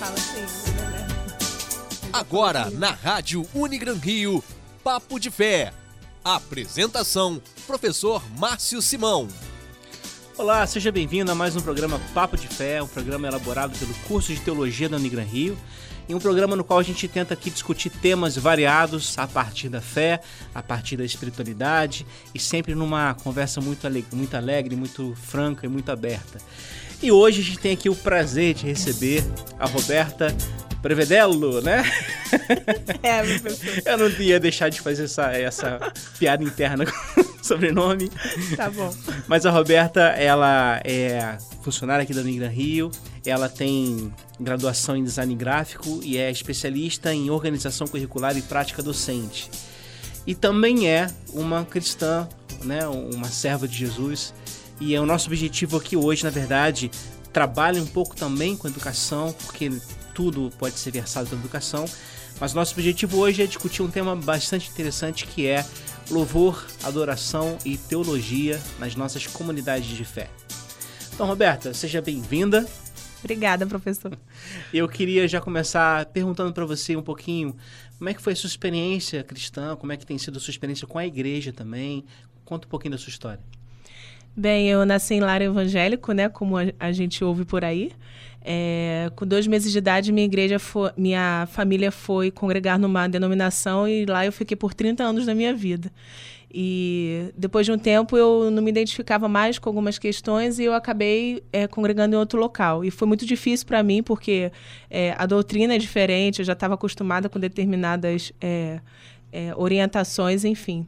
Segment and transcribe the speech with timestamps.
[0.00, 1.06] fala assim, né?
[2.10, 4.42] Agora, na Rádio Unigran Rio,
[4.82, 5.74] Papo de Fé.
[6.24, 9.28] Apresentação, professor Márcio Simão.
[10.38, 14.32] Olá, seja bem-vindo a mais um programa Papo de Fé, um programa elaborado pelo curso
[14.32, 15.56] de Teologia da Unigran Rio
[16.08, 19.80] em um programa no qual a gente tenta aqui discutir temas variados a partir da
[19.80, 20.20] fé,
[20.52, 22.04] a partir da espiritualidade
[22.34, 26.40] e sempre numa conversa muito alegre, muito, alegre, muito franca e muito aberta.
[27.02, 29.24] E hoje a gente tem aqui o prazer de receber
[29.58, 30.34] a Roberta
[30.82, 31.82] Prevedelo, né?
[33.02, 33.82] É, professor.
[33.84, 38.08] Eu não ia deixar de fazer essa, essa piada interna com o sobrenome.
[38.56, 38.94] Tá bom.
[39.26, 42.90] Mas a Roberta, ela é funcionária aqui da Unigran Rio,
[43.26, 49.50] ela tem graduação em design gráfico e é especialista em organização curricular e prática docente.
[50.26, 52.28] E também é uma cristã,
[52.62, 54.32] né, uma serva de Jesus.
[54.80, 56.90] E é o nosso objetivo aqui hoje, na verdade,
[57.32, 59.70] trabalha um pouco também com educação, porque
[60.14, 61.84] tudo pode ser versado pela educação.
[62.40, 65.64] Mas nosso objetivo hoje é discutir um tema bastante interessante que é
[66.10, 70.30] louvor, adoração e teologia nas nossas comunidades de fé.
[71.12, 72.66] Então, Roberta, seja bem-vinda.
[73.22, 74.18] Obrigada, professor.
[74.72, 77.54] Eu queria já começar perguntando para você um pouquinho
[77.98, 80.50] como é que foi a sua experiência cristã, como é que tem sido a sua
[80.50, 82.06] experiência com a igreja também.
[82.46, 83.59] Conta um pouquinho da sua história.
[84.36, 87.92] Bem, eu nasci em lar evangélico, né, como a, gente ouve por aí.
[88.42, 93.86] É, com dois meses de idade, minha igreja foi, minha família foi congregar numa denominação
[93.86, 95.92] e lá eu fiquei por 30 anos da minha vida.
[96.52, 100.74] E depois de um tempo eu não me identificava mais com algumas questões e eu
[100.74, 102.84] acabei é, congregando em outro local.
[102.84, 104.50] E foi muito difícil para mim porque
[104.88, 108.80] é, a doutrina é diferente, eu já estava acostumada com determinadas é,
[109.32, 110.86] é, orientações, enfim.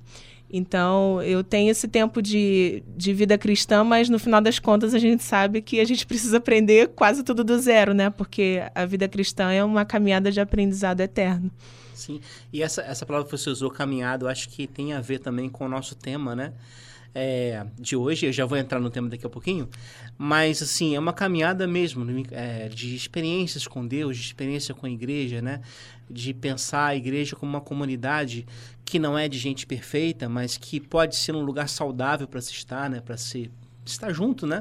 [0.52, 4.98] Então, eu tenho esse tempo de, de vida cristã, mas no final das contas a
[4.98, 8.10] gente sabe que a gente precisa aprender quase tudo do zero, né?
[8.10, 11.50] Porque a vida cristã é uma caminhada de aprendizado eterno.
[11.94, 12.20] Sim,
[12.52, 15.48] e essa, essa palavra que você usou, caminhado, eu acho que tem a ver também
[15.48, 16.52] com o nosso tema, né?
[17.14, 19.68] É, de hoje, eu já vou entrar no tema daqui a pouquinho,
[20.16, 24.90] mas assim, é uma caminhada mesmo é, de experiências com Deus, de experiência com a
[24.90, 25.60] igreja, né?
[26.08, 28.46] De pensar a igreja como uma comunidade
[28.84, 32.52] que não é de gente perfeita, mas que pode ser um lugar saudável para se
[32.52, 33.00] estar, né?
[33.00, 33.50] Para se
[33.84, 34.60] estar junto, né?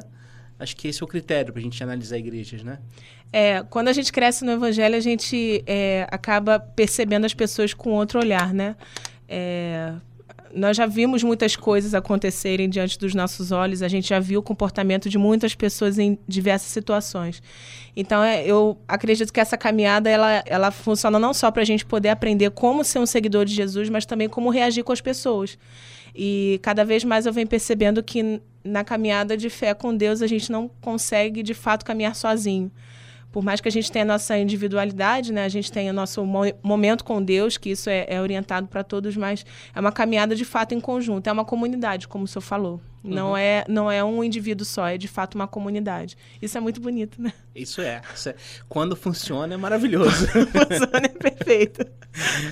[0.60, 2.80] Acho que esse é o critério para a gente analisar igrejas, né?
[3.34, 7.92] É, quando a gente cresce no evangelho, a gente é, acaba percebendo as pessoas com
[7.92, 8.76] outro olhar, né?
[9.28, 9.94] É,
[10.54, 14.44] nós já vimos muitas coisas acontecerem diante dos nossos olhos, a gente já viu o
[14.44, 17.42] comportamento de muitas pessoas em diversas situações.
[17.96, 21.86] Então, é, eu acredito que essa caminhada ela, ela funciona não só para a gente
[21.86, 25.58] poder aprender como ser um seguidor de Jesus, mas também como reagir com as pessoas.
[26.16, 30.28] E cada vez mais eu venho percebendo que na caminhada de fé com Deus a
[30.28, 32.72] gente não consegue de fato caminhar sozinho
[33.32, 36.26] por mais que a gente tenha a nossa individualidade, né, a gente tenha o nosso
[36.26, 40.36] mo momento com Deus, que isso é, é orientado para todos, mas é uma caminhada
[40.36, 42.82] de fato em conjunto, é uma comunidade, como o senhor falou.
[43.04, 43.14] Uhum.
[43.14, 46.16] Não, é, não é um indivíduo só, é de fato uma comunidade.
[46.42, 47.34] Isso é muito bonito, né?
[47.56, 48.02] Isso é.
[48.14, 48.36] Isso é.
[48.70, 50.28] Quando funciona, é maravilhoso.
[50.28, 51.86] funciona, é perfeito.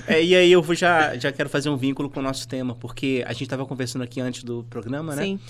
[0.08, 3.22] É, e aí eu já, já quero fazer um vínculo com o nosso tema, porque
[3.26, 5.22] a gente estava conversando aqui antes do programa, né?
[5.22, 5.40] Sim.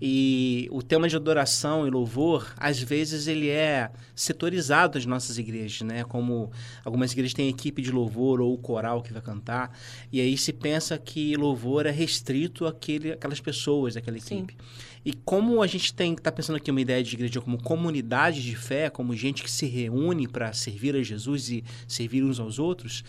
[0.00, 5.80] E o tema de adoração e louvor, às vezes ele é setorizado nas nossas igrejas,
[5.82, 6.04] né?
[6.04, 6.50] Como
[6.84, 9.72] algumas igrejas têm equipe de louvor ou coral que vai cantar,
[10.12, 14.52] e aí se pensa que louvor é restrito àquele, àquelas pessoas daquela equipe.
[14.52, 14.96] Sim.
[15.02, 18.54] E como a gente tem está pensando aqui uma ideia de igreja como comunidade de
[18.54, 23.02] fé, como gente que se reúne para servir a Jesus e servir uns aos outros,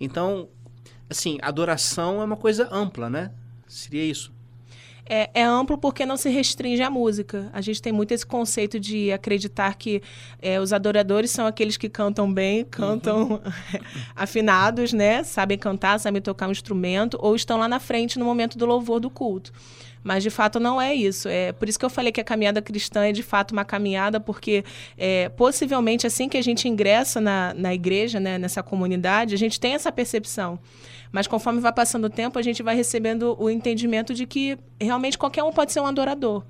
[0.00, 0.48] então,
[1.08, 3.30] assim, adoração é uma coisa ampla, né?
[3.68, 4.32] Seria isso
[5.04, 7.50] é, é, amplo porque não se restringe à música.
[7.52, 10.02] A gente tem muito esse conceito de acreditar que
[10.40, 13.40] é, os adoradores são aqueles que cantam bem, cantam uhum.
[14.14, 15.24] afinados, né?
[15.24, 19.00] Sabem cantar, sabem tocar um instrumento, ou estão lá na frente no momento do louvor
[19.00, 19.52] do culto.
[20.04, 21.28] Mas de fato não é isso.
[21.28, 24.18] É por isso que eu falei que a caminhada cristã é de fato uma caminhada,
[24.18, 24.64] porque
[24.98, 29.60] é, possivelmente assim que a gente ingressa na, na igreja, né, nessa comunidade, a gente
[29.60, 30.58] tem essa percepção.
[31.12, 35.18] Mas conforme vai passando o tempo, a gente vai recebendo o entendimento de que realmente
[35.18, 36.42] qualquer um pode ser um adorador.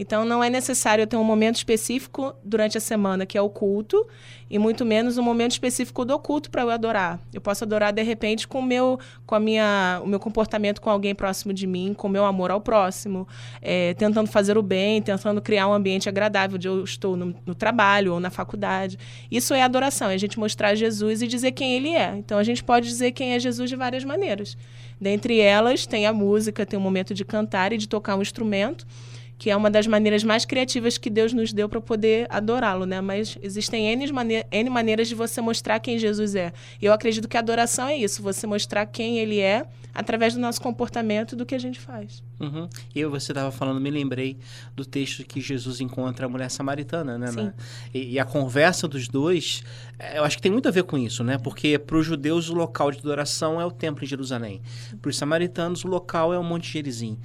[0.00, 4.08] Então, não é necessário ter um momento específico durante a semana, que é o culto,
[4.48, 7.20] e muito menos um momento específico do culto para eu adorar.
[7.34, 10.88] Eu posso adorar, de repente, com, o meu, com a minha, o meu comportamento com
[10.88, 13.28] alguém próximo de mim, com o meu amor ao próximo,
[13.60, 17.54] é, tentando fazer o bem, tentando criar um ambiente agradável onde eu estou no, no
[17.54, 18.98] trabalho ou na faculdade.
[19.30, 22.16] Isso é adoração, é a gente mostrar Jesus e dizer quem ele é.
[22.16, 24.56] Então, a gente pode dizer quem é Jesus de várias maneiras.
[24.98, 28.86] Dentre elas, tem a música, tem o momento de cantar e de tocar um instrumento
[29.40, 33.00] que é uma das maneiras mais criativas que Deus nos deu para poder adorá-lo, né?
[33.00, 36.52] Mas existem N, mane N maneiras de você mostrar quem Jesus é.
[36.80, 40.40] E eu acredito que a adoração é isso, você mostrar quem ele é através do
[40.40, 42.22] nosso comportamento do que a gente faz.
[42.38, 42.68] Uhum.
[42.94, 44.36] Eu, você estava falando, me lembrei
[44.76, 47.28] do texto que Jesus encontra a mulher samaritana, né?
[47.28, 47.52] Sim.
[47.94, 49.64] E, e, a conversa dos dois,
[49.98, 51.38] é, eu acho que tem muito a ver com isso, né?
[51.38, 54.60] Porque para os judeus o local de adoração é o templo em Jerusalém.
[55.00, 57.18] Para os samaritanos o local é o Monte Gerizim.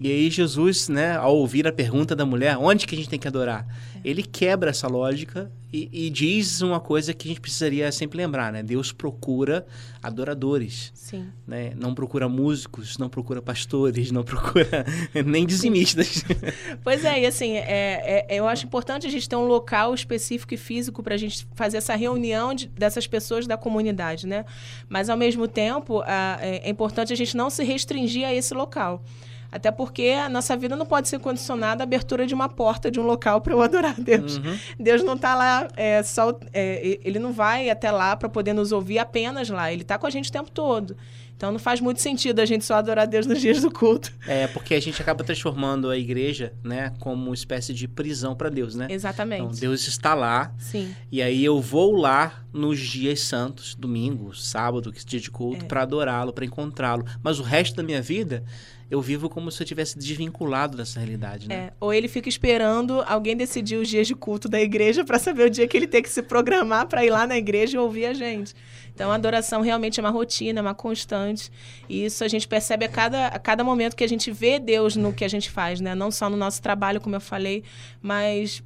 [0.00, 3.18] E aí Jesus, né, ao ouvir a pergunta da mulher, onde que a gente tem
[3.18, 3.66] que adorar?
[3.94, 4.00] É.
[4.02, 8.52] Ele quebra essa lógica e, e, diz uma coisa que a gente precisaria sempre lembrar,
[8.52, 8.60] né?
[8.60, 9.64] Deus procura
[10.02, 10.90] adoradores.
[10.94, 11.28] Sim.
[11.46, 11.72] Né?
[11.76, 14.84] Não procura músicos, não procura pastores, não procura
[15.24, 16.24] nem dizimistas.
[16.82, 20.54] Pois é, e assim, é, é, eu acho importante a gente ter um local específico
[20.54, 24.44] e físico para a gente fazer essa reunião de, dessas pessoas da comunidade, né?
[24.88, 28.54] Mas, ao mesmo tempo, a, é, é importante a gente não se restringir a esse
[28.54, 29.04] local.
[29.50, 33.00] Até porque a nossa vida não pode ser condicionada à abertura de uma porta de
[33.00, 34.36] um local para eu adorar a Deus.
[34.36, 34.58] Uhum.
[34.78, 36.38] Deus não está lá é, só.
[36.52, 39.72] É, ele não vai até lá para poder nos ouvir apenas lá.
[39.72, 40.96] Ele está com a gente o tempo todo.
[41.40, 44.12] Então não faz muito sentido a gente só adorar a Deus nos dias do culto.
[44.26, 48.50] É, porque a gente acaba transformando a igreja, né, como uma espécie de prisão para
[48.50, 48.88] Deus, né?
[48.90, 49.44] Exatamente.
[49.44, 50.52] Então Deus está lá.
[50.58, 50.94] Sim.
[51.10, 55.64] E aí eu vou lá nos dias santos, domingo, sábado, que é dia de culto,
[55.64, 55.66] é.
[55.66, 57.06] para adorá-lo, para encontrá-lo.
[57.22, 58.44] Mas o resto da minha vida
[58.90, 61.54] eu vivo como se eu tivesse desvinculado dessa realidade, né?
[61.54, 65.44] É, ou ele fica esperando alguém decidir os dias de culto da igreja para saber
[65.44, 68.06] o dia que ele tem que se programar para ir lá na igreja e ouvir
[68.06, 68.52] a gente.
[68.92, 71.52] Então, a adoração realmente é uma rotina, é uma constante.
[71.88, 74.96] E isso a gente percebe a cada, a cada momento que a gente vê Deus
[74.96, 75.94] no que a gente faz, né?
[75.94, 77.62] Não só no nosso trabalho, como eu falei,
[78.02, 78.62] mas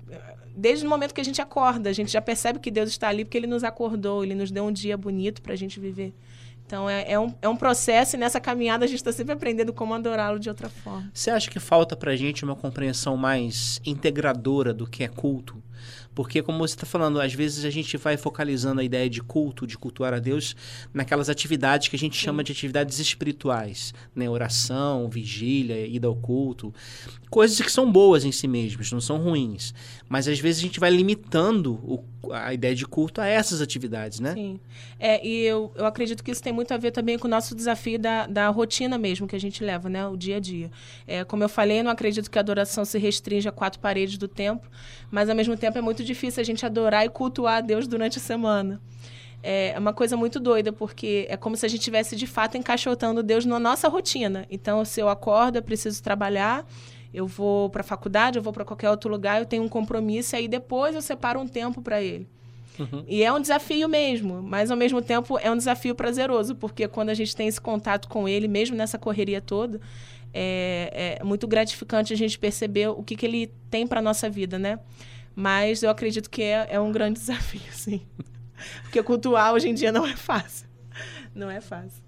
[0.56, 3.24] desde o momento que a gente acorda, a gente já percebe que Deus está ali
[3.24, 6.14] porque Ele nos acordou, Ele nos deu um dia bonito para a gente viver.
[6.66, 9.72] Então é, é, um, é um processo e nessa caminhada a gente está sempre aprendendo
[9.72, 11.10] como adorá-lo de outra forma.
[11.12, 15.62] Você acha que falta para a gente uma compreensão mais integradora do que é culto?
[16.14, 19.66] Porque, como você está falando, às vezes a gente vai focalizando a ideia de culto,
[19.66, 20.54] de cultuar a Deus,
[20.92, 22.26] naquelas atividades que a gente Sim.
[22.26, 24.30] chama de atividades espirituais, né?
[24.30, 26.72] Oração, vigília, ida ao culto.
[27.34, 29.74] Coisas que são boas em si mesmas, não são ruins.
[30.08, 34.20] Mas às vezes a gente vai limitando o, a ideia de culto a essas atividades,
[34.20, 34.34] né?
[34.34, 34.60] Sim.
[35.00, 37.52] É, e eu, eu acredito que isso tem muito a ver também com o nosso
[37.52, 40.06] desafio da, da rotina mesmo que a gente leva, né?
[40.06, 40.70] O dia a dia.
[41.08, 44.16] É, como eu falei, eu não acredito que a adoração se restrinja a quatro paredes
[44.16, 44.70] do templo,
[45.10, 48.16] mas ao mesmo tempo é muito difícil a gente adorar e cultuar a Deus durante
[48.16, 48.80] a semana.
[49.42, 53.24] É uma coisa muito doida, porque é como se a gente estivesse de fato encaixotando
[53.24, 54.46] Deus na nossa rotina.
[54.48, 56.64] Então, se eu acordo, eu preciso trabalhar,
[57.14, 60.34] eu vou para a faculdade, eu vou para qualquer outro lugar, eu tenho um compromisso,
[60.34, 62.28] e aí depois eu separo um tempo para ele.
[62.78, 63.04] Uhum.
[63.06, 67.10] E é um desafio mesmo, mas ao mesmo tempo é um desafio prazeroso, porque quando
[67.10, 69.80] a gente tem esse contato com ele, mesmo nessa correria toda,
[70.32, 74.58] é, é muito gratificante a gente perceber o que, que ele tem para nossa vida,
[74.58, 74.80] né?
[75.36, 78.02] Mas eu acredito que é, é um grande desafio, sim.
[78.82, 80.66] Porque cultuar hoje em dia não é fácil.
[81.34, 82.02] Não é fácil.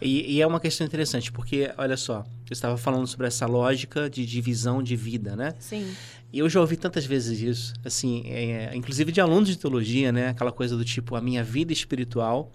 [0.00, 4.08] E, e, é uma questão interessante, porque, olha só, eu estava falando sobre essa lógica
[4.08, 5.54] de divisão de vida, né?
[5.58, 5.94] Sim.
[6.32, 10.28] E eu já ouvi tantas vezes isso, assim, é, inclusive de alunos de teologia, né?
[10.28, 12.52] Aquela coisa do tipo, a minha vida espiritual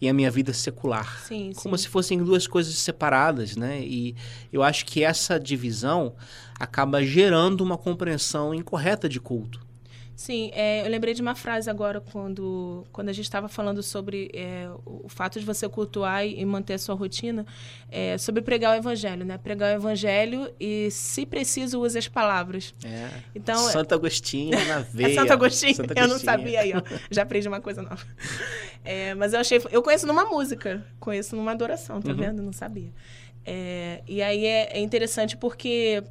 [0.00, 1.20] e a minha vida secular.
[1.26, 1.84] Sim, Como sim.
[1.84, 3.80] se fossem duas coisas separadas, né?
[3.82, 4.14] E
[4.52, 6.14] eu acho que essa divisão
[6.58, 9.69] acaba gerando uma compreensão incorreta de culto.
[10.20, 14.30] Sim, é, eu lembrei de uma frase agora quando, quando a gente estava falando sobre
[14.34, 17.46] é, o, fato de você cultuar e, manter a sua rotina,
[17.90, 19.38] é, sobre pregar o evangelho, né?
[19.38, 22.74] Pregar o evangelho e, se preciso, use as palavras.
[22.84, 23.08] É.
[23.34, 25.08] Então, Santo Agostinho na veia.
[25.12, 25.74] é Santo Agostinho?
[25.74, 26.04] Santo Agostinho.
[26.04, 26.82] Eu não sabia aí, ó.
[27.10, 28.06] Já aprendi uma coisa nova.
[28.84, 29.58] É, mas eu achei...
[29.70, 32.16] Eu conheço numa música, conheço numa adoração, tá uhum.
[32.16, 32.42] vendo?
[32.42, 32.92] Não sabia.
[33.42, 36.04] É, e aí é, é interessante porque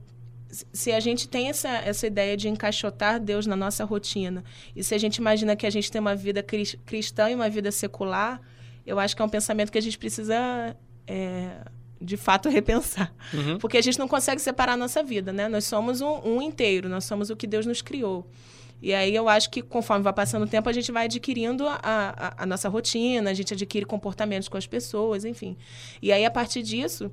[0.50, 4.44] se a gente tem essa, essa ideia de encaixotar Deus na nossa rotina,
[4.75, 7.72] e se a gente imagina que a gente tem uma vida cristã e uma vida
[7.72, 8.41] secular,
[8.86, 10.75] eu acho que é um pensamento que a gente precisa,
[11.06, 11.62] é,
[12.01, 13.13] de fato, repensar.
[13.34, 13.58] Uhum.
[13.60, 15.48] Porque a gente não consegue separar a nossa vida, né?
[15.48, 18.27] Nós somos um, um inteiro, nós somos o que Deus nos criou.
[18.82, 21.79] E aí eu acho que conforme vai passando o tempo, a gente vai adquirindo a,
[21.84, 25.58] a, a nossa rotina, a gente adquire comportamentos com as pessoas, enfim.
[26.01, 27.12] E aí, a partir disso,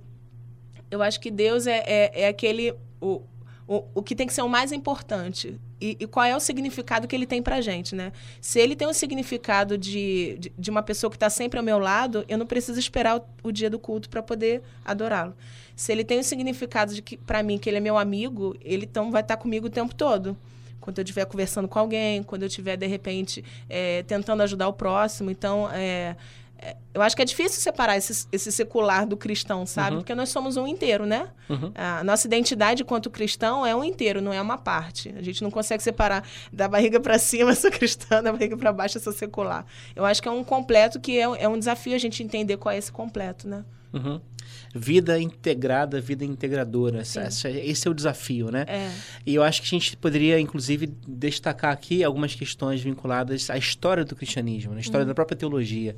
[0.90, 3.22] eu acho que Deus é, é, é aquele o,
[3.66, 7.06] o, o que tem que ser o mais importante e, e, qual é o significado
[7.06, 8.12] que ele tem pra gente, né?
[8.40, 11.78] Se ele tem um significado de, de, de uma pessoa que está sempre ao meu
[11.78, 15.34] lado, eu não preciso esperar o, o dia do culto para poder adorá-lo.
[15.74, 18.56] Se ele tem o um significado de que para mim que ele é meu amigo,
[18.62, 20.36] ele então vai estar tá comigo o tempo todo.
[20.80, 24.72] Quando eu estiver conversando com alguém, quando eu estiver de repente é, tentando ajudar o
[24.72, 26.16] próximo, então é,
[26.94, 29.96] eu acho que é difícil separar esse, esse secular do cristão, sabe?
[29.96, 29.96] Uhum.
[29.98, 31.28] Porque nós somos um inteiro, né?
[31.48, 31.70] Uhum.
[31.74, 35.14] A nossa identidade enquanto cristão é um inteiro, não é uma parte.
[35.16, 38.96] A gente não consegue separar da barriga para cima, sou cristã, da barriga para baixo,
[38.96, 39.66] eu sou secular.
[39.94, 42.74] Eu acho que é um completo que é, é um desafio a gente entender qual
[42.74, 43.64] é esse completo, né?
[43.96, 44.20] Uhum.
[44.74, 47.00] Vida integrada, vida integradora.
[47.00, 48.64] Essa, essa, esse é o desafio, né?
[48.68, 48.90] É.
[49.24, 54.04] E eu acho que a gente poderia, inclusive, destacar aqui algumas questões vinculadas à história
[54.04, 55.08] do cristianismo, na história Uhum.
[55.08, 55.96] da própria teologia.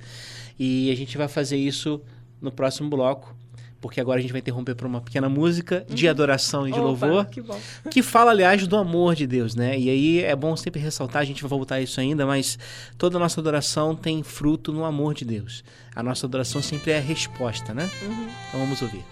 [0.58, 2.00] E a gente vai fazer isso
[2.40, 3.34] no próximo bloco,
[3.80, 6.90] porque agora a gente vai interromper para uma pequena música de adoração e de Uhum.
[6.90, 7.26] Opa, louvor.
[7.26, 7.58] Que bom.
[7.90, 9.78] que fala, aliás, do amor de Deus, né?
[9.78, 12.58] E aí é bom sempre ressaltar, a gente vai voltar a isso ainda, mas
[12.96, 15.62] toda a nossa adoração tem fruto no amor de Deus.
[15.94, 17.88] A nossa adoração sempre é a resposta, né?
[18.02, 18.28] Uhum.
[18.48, 19.04] Então vamos ouvir.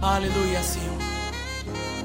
[0.00, 0.98] Aleluia, Senhor.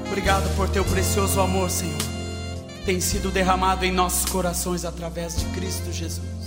[0.06, 1.98] Obrigado por teu precioso amor, Senhor.
[1.98, 6.39] que Tem sido derramado em nossos corações através de Cristo Jesus.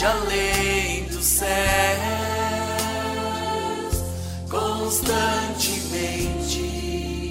[0.00, 1.48] Estende além dos céus,
[4.48, 7.30] constantemente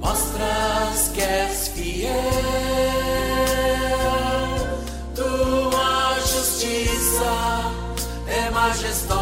[0.00, 2.12] mostras que és fiel.
[5.14, 7.70] Tua justiça
[8.26, 9.21] é majestosa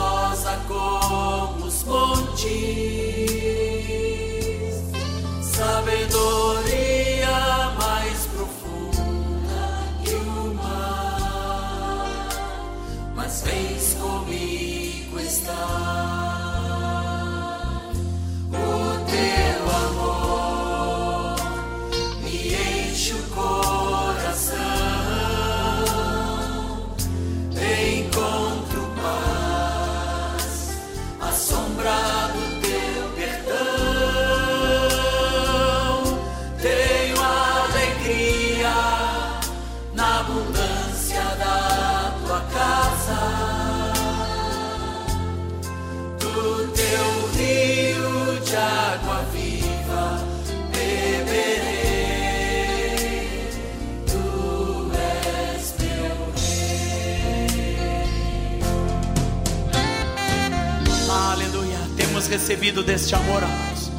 [62.51, 63.93] recebido deste amor, amados.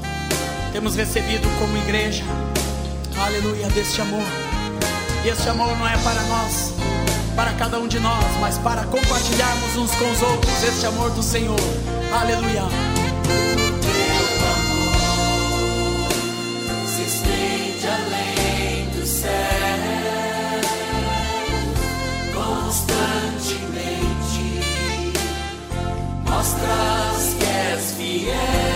[0.74, 2.22] Temos recebido como igreja.
[3.18, 4.26] Aleluia, deste amor.
[5.24, 6.74] E este amor não é para nós,
[7.34, 11.24] para cada um de nós, mas para compartilharmos uns com os outros este amor do
[11.24, 11.60] Senhor.
[12.12, 12.91] Aleluia.
[28.12, 28.71] És fiel.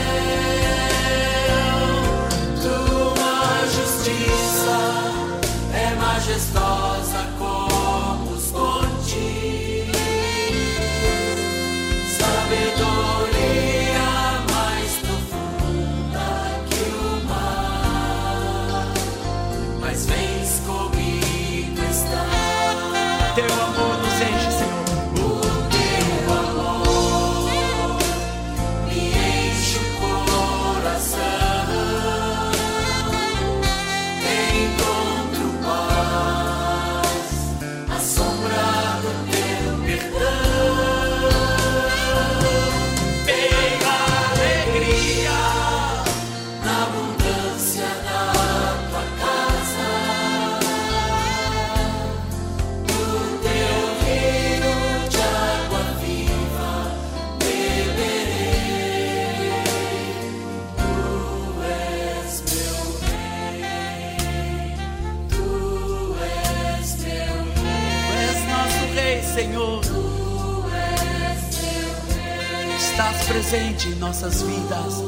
[73.46, 75.04] Presente em nossas vidas.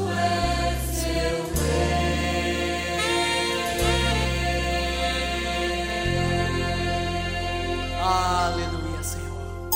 [8.00, 9.70] Aleluia, Senhor.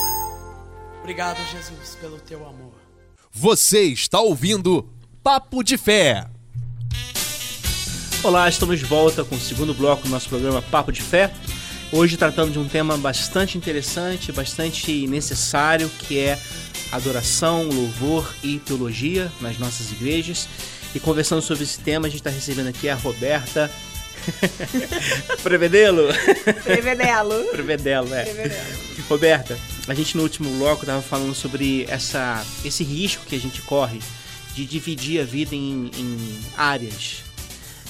[0.99, 2.73] Obrigado, Jesus, pelo teu amor.
[3.31, 4.87] Você está ouvindo
[5.23, 6.27] Papo de Fé.
[8.23, 11.33] Olá, estamos de volta com o segundo bloco do nosso programa Papo de Fé.
[11.91, 16.39] Hoje tratando de um tema bastante interessante, bastante necessário, que é
[16.91, 20.47] adoração, louvor e teologia nas nossas igrejas.
[20.93, 23.71] E conversando sobre esse tema, a gente está recebendo aqui a Roberta
[25.43, 26.07] Prevedelo?
[26.63, 27.43] Prevedelo.
[27.51, 28.23] Prevedelo, é.
[28.23, 28.77] Prevedelo.
[29.09, 29.57] Roberta,
[29.87, 33.99] a gente no último bloco tava falando sobre essa, esse risco que a gente corre
[34.53, 37.23] de dividir a vida em, em áreas.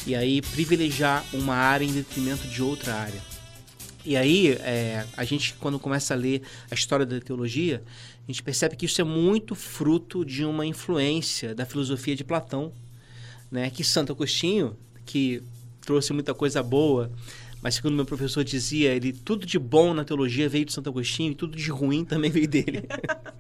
[0.05, 3.30] E aí privilegiar uma área em detrimento de outra área.
[4.03, 7.83] E aí, é, a gente, quando começa a ler a história da teologia,
[8.27, 12.71] a gente percebe que isso é muito fruto de uma influência da filosofia de Platão,
[13.51, 13.69] né?
[13.69, 15.43] Que Santo Agostinho, que
[15.81, 17.11] trouxe muita coisa boa,
[17.61, 21.31] mas segundo meu professor dizia, ele tudo de bom na teologia veio de Santo Agostinho
[21.31, 22.83] e tudo de ruim também veio dele.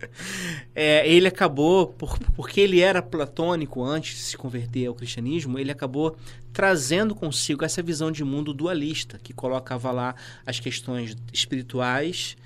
[0.75, 5.71] é, ele acabou, por, porque ele era platônico antes de se converter ao cristianismo, ele
[5.71, 6.15] acabou
[6.53, 12.37] trazendo consigo essa visão de mundo dualista, que colocava lá as questões espirituais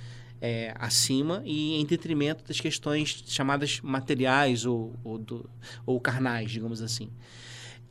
[0.42, 5.50] é, acima e em detrimento das questões chamadas materiais ou, ou, do,
[5.86, 7.10] ou carnais, digamos assim.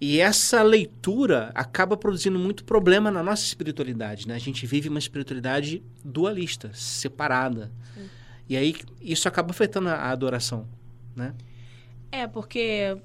[0.01, 4.29] E essa leitura acaba produzindo muito problema na nossa espiritualidade.
[4.29, 4.35] Né?
[4.35, 7.71] A gente vive uma espiritualidade dualista, separada.
[8.49, 10.69] E aí isso acaba afetando a adoração.
[11.17, 11.35] Né?
[12.13, 12.97] É, porque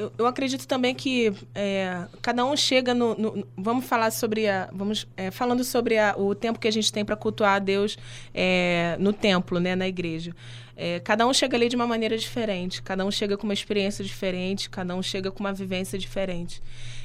[0.00, 4.70] eu, eu acredito também que é, cada um chega no, no, Vamos falar sobre a.
[4.72, 7.98] Vamos é, falando sobre a, o tempo que a gente tem para cultuar a Deus
[8.32, 10.34] é, no templo, né, na igreja.
[10.82, 14.02] É, cada um chega ali de uma maneira diferente, cada um chega com uma experiência
[14.02, 16.62] diferente, cada um chega com uma vivência diferente.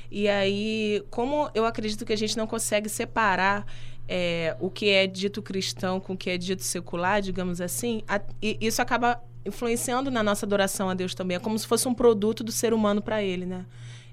[0.09, 3.67] E aí, como eu acredito que a gente não consegue separar
[4.07, 8.21] é, o que é dito cristão com o que é dito secular, digamos assim, a,
[8.41, 11.35] isso acaba influenciando na nossa adoração a Deus também.
[11.35, 13.65] É como se fosse um produto do ser humano para ele, né?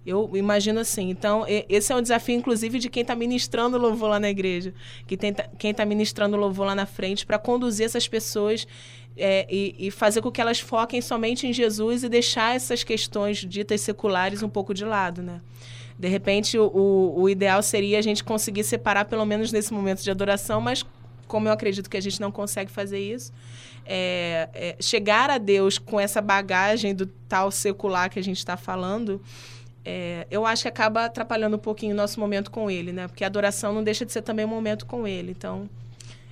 [0.05, 1.11] Eu imagino assim.
[1.11, 4.75] Então, esse é um desafio, inclusive, de quem está ministrando louvor lá na igreja,
[5.07, 8.67] que tem, quem está ministrando louvor lá na frente, para conduzir essas pessoas
[9.17, 13.39] é, e, e, fazer com que elas foquem somente em Jesus e deixar essas questões
[13.39, 15.41] ditas seculares um pouco de lado, né?
[15.99, 20.03] De repente, o, o, o ideal seria a gente conseguir separar, pelo menos nesse momento
[20.03, 20.85] de adoração, mas
[21.29, 23.33] como eu acredito que a gente não consegue fazer isso,
[23.87, 28.57] é, é, chegar a Deus com essa bagagem do tal secular que a gente está
[28.57, 29.21] falando,
[29.85, 33.09] é, eu acho que acaba atrapalhando um pouquinho o nosso momento com Ele, né?
[33.09, 35.33] Porque a adoração não deixa de ser também um momento com Ele.
[35.33, 35.69] Então,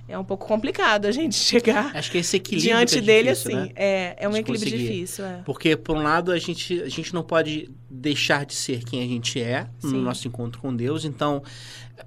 [0.07, 3.51] é um pouco complicado a gente chegar acho que esse equilíbrio diante é dele difícil,
[3.51, 3.73] assim né?
[3.75, 4.93] é, é um equilíbrio conseguir.
[4.93, 5.41] difícil é.
[5.45, 9.07] Porque, por um lado, a gente, a gente não pode deixar de ser quem a
[9.07, 9.93] gente é Sim.
[9.93, 11.05] no nosso encontro com Deus.
[11.05, 11.43] Então,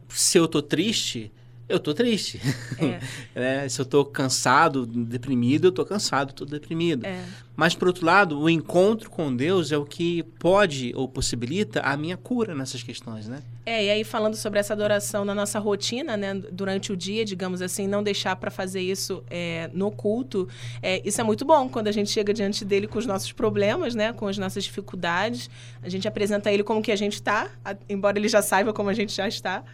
[0.09, 1.30] se eu tô triste,
[1.68, 2.40] eu tô triste.
[2.79, 3.00] É.
[3.62, 3.68] né?
[3.68, 7.07] Se eu tô cansado, deprimido, eu tô cansado, tô deprimido.
[7.07, 7.24] É.
[7.57, 11.96] Mas, por outro lado, o encontro com Deus é o que pode ou possibilita a
[11.96, 13.42] minha cura nessas questões, né?
[13.64, 17.62] É, e aí falando sobre essa adoração na nossa rotina, né, durante o dia, digamos
[17.62, 20.46] assim, não deixar para fazer isso é, no culto,
[20.83, 23.94] é, isso é muito bom quando a gente chega diante dele com os nossos problemas,
[23.94, 25.48] né, com as nossas dificuldades,
[25.83, 27.48] a gente apresenta ele como que a gente está,
[27.88, 29.64] embora ele já saiba como a gente já está,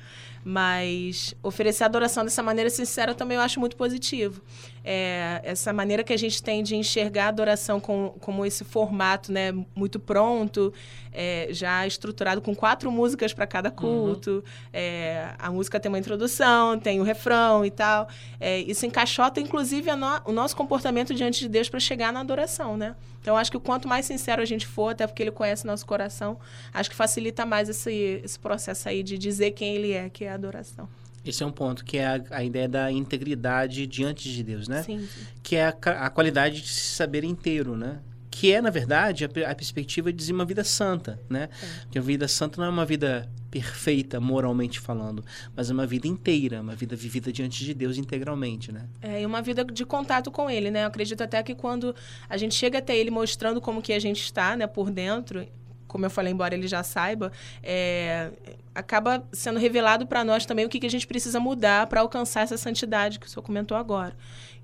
[0.44, 4.40] mas oferecer adoração dessa maneira sincera também eu acho muito positivo.
[4.84, 9.30] É, essa maneira que a gente tem de enxergar a adoração com, como esse formato
[9.30, 10.72] né, muito pronto,
[11.12, 14.30] é, já estruturado com quatro músicas para cada culto.
[14.30, 14.42] Uhum.
[14.72, 18.08] É, a música tem uma introdução, tem o refrão e tal.
[18.38, 22.76] É, isso encaixota, inclusive, no, o nosso comportamento diante de Deus para chegar na adoração.
[22.76, 22.94] Né?
[23.20, 26.38] Então, acho que quanto mais sincero a gente for, até porque ele conhece nosso coração,
[26.72, 30.30] acho que facilita mais esse, esse processo aí de dizer quem ele é, que é
[30.30, 30.88] a adoração.
[31.24, 34.82] Esse é um ponto, que é a, a ideia da integridade diante de Deus, né?
[34.82, 35.26] Sim, sim.
[35.42, 35.68] Que é a,
[36.06, 38.00] a, qualidade de se saber inteiro, né?
[38.30, 41.48] Que é, na verdade, a, a perspectiva de dizer uma vida santa, né?
[41.62, 41.80] É.
[41.82, 46.06] Porque a vida santa não é uma vida perfeita, moralmente falando, mas é uma vida
[46.06, 48.88] inteira, uma vida vivida diante de Deus integralmente, né?
[49.02, 50.84] É, e uma vida de contato com ele, né?
[50.84, 51.94] Eu acredito até que quando
[52.28, 55.46] a gente chega até ele mostrando como que a gente está, né, por dentro,
[55.90, 58.30] como eu falei, embora ele já saiba, é,
[58.72, 62.42] acaba sendo revelado para nós também o que, que a gente precisa mudar para alcançar
[62.42, 64.14] essa santidade que o senhor comentou agora.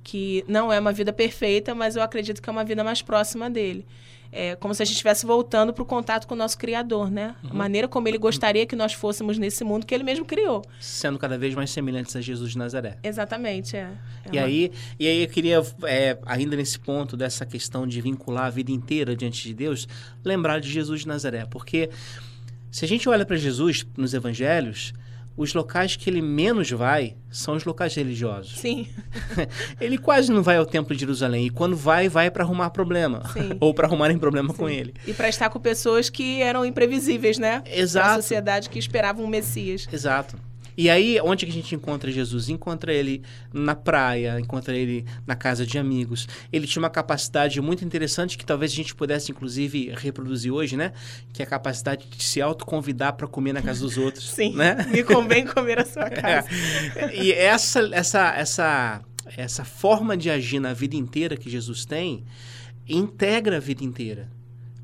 [0.08, 3.50] Que não é uma vida perfeita, mas eu acredito que é uma vida mais próxima
[3.50, 3.84] dele.
[4.30, 7.34] É como se a gente estivesse voltando para o contato com o nosso Criador, né?
[7.42, 7.50] Uhum.
[7.50, 10.62] A maneira como ele gostaria que nós fôssemos nesse mundo que ele mesmo criou.
[10.78, 12.98] Sendo cada vez mais semelhantes a Jesus de Nazaré.
[13.02, 13.80] Exatamente, é.
[13.80, 18.00] é E, uma- aí, e aí eu queria, é, ainda nesse ponto dessa questão de
[18.00, 19.88] vincular a vida inteira diante de Deus,
[20.24, 21.46] lembrar de Jesus de Nazaré.
[21.46, 21.90] Porque
[22.70, 24.92] se a gente olha para Jesus nos evangelhos,
[25.36, 28.58] os locais que ele menos vai são os locais religiosos.
[28.58, 28.88] Sim,
[29.80, 31.46] Ele quase não vai ao templo de Jerusalém.
[31.46, 33.22] E quando vai, vai para arrumar problema.
[33.32, 33.56] Sim.
[33.60, 34.94] Ou para arrumarem problema com ele.
[35.06, 37.62] e para estar com pessoas que eram imprevisíveis, né?
[37.66, 38.04] Exato.
[38.06, 39.86] Para a sociedade que esperava um Messias.
[39.92, 40.45] Exato.
[40.76, 42.48] E aí, onde que a gente encontra Jesus?
[42.48, 46.28] Encontra ele na praia, encontra ele na casa de amigos.
[46.52, 50.92] Ele tinha uma capacidade muito interessante que talvez a gente pudesse, inclusive, reproduzir hoje, né?
[51.32, 54.28] Que é a capacidade de se autoconvidar para comer na casa dos outros.
[54.36, 54.54] Sim.
[54.54, 54.76] Né?
[54.90, 56.48] Me convém comer a sua casa.
[56.94, 57.16] É.
[57.16, 59.02] E essa, essa, essa,
[59.36, 62.24] essa forma de agir na vida inteira que Jesus tem
[62.88, 64.28] integra a vida inteira.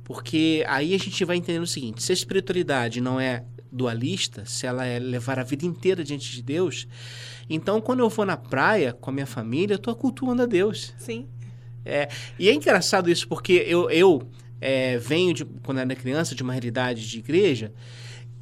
[0.04, 4.66] Porque aí a gente vai entendendo o seguinte: se a espiritualidade não é dualista, se
[4.66, 6.86] ela é levar a vida inteira diante de Deus,
[7.48, 10.94] então quando eu vou na praia com a minha família, eu estou cultuando a Deus.
[10.98, 11.26] Sim.
[11.84, 12.08] É,
[12.38, 14.28] e é engraçado isso, porque eu, eu
[14.60, 17.72] é, venho, de, quando era criança, de uma realidade de igreja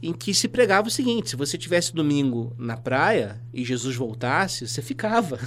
[0.02, 4.66] em que se pregava o seguinte: se você tivesse domingo na praia e Jesus voltasse,
[4.66, 5.38] você ficava.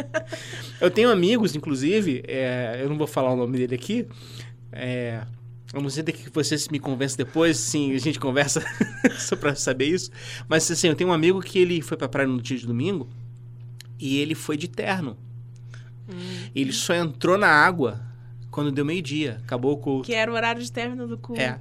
[0.80, 4.06] eu tenho amigos, inclusive, é, eu não vou falar o nome dele aqui.
[4.72, 5.22] É,
[5.74, 8.64] vamos ver que vocês me convencem depois, sim, a gente conversa
[9.18, 10.10] só para saber isso.
[10.48, 13.08] Mas assim, eu tenho um amigo que ele foi para praia no dia de domingo
[13.98, 15.16] e ele foi de terno.
[16.08, 16.48] Hum.
[16.54, 18.00] Ele só entrou na água
[18.50, 20.06] quando deu meio-dia, acabou o culto.
[20.06, 21.42] Que era o horário de término do culto.
[21.42, 21.58] É.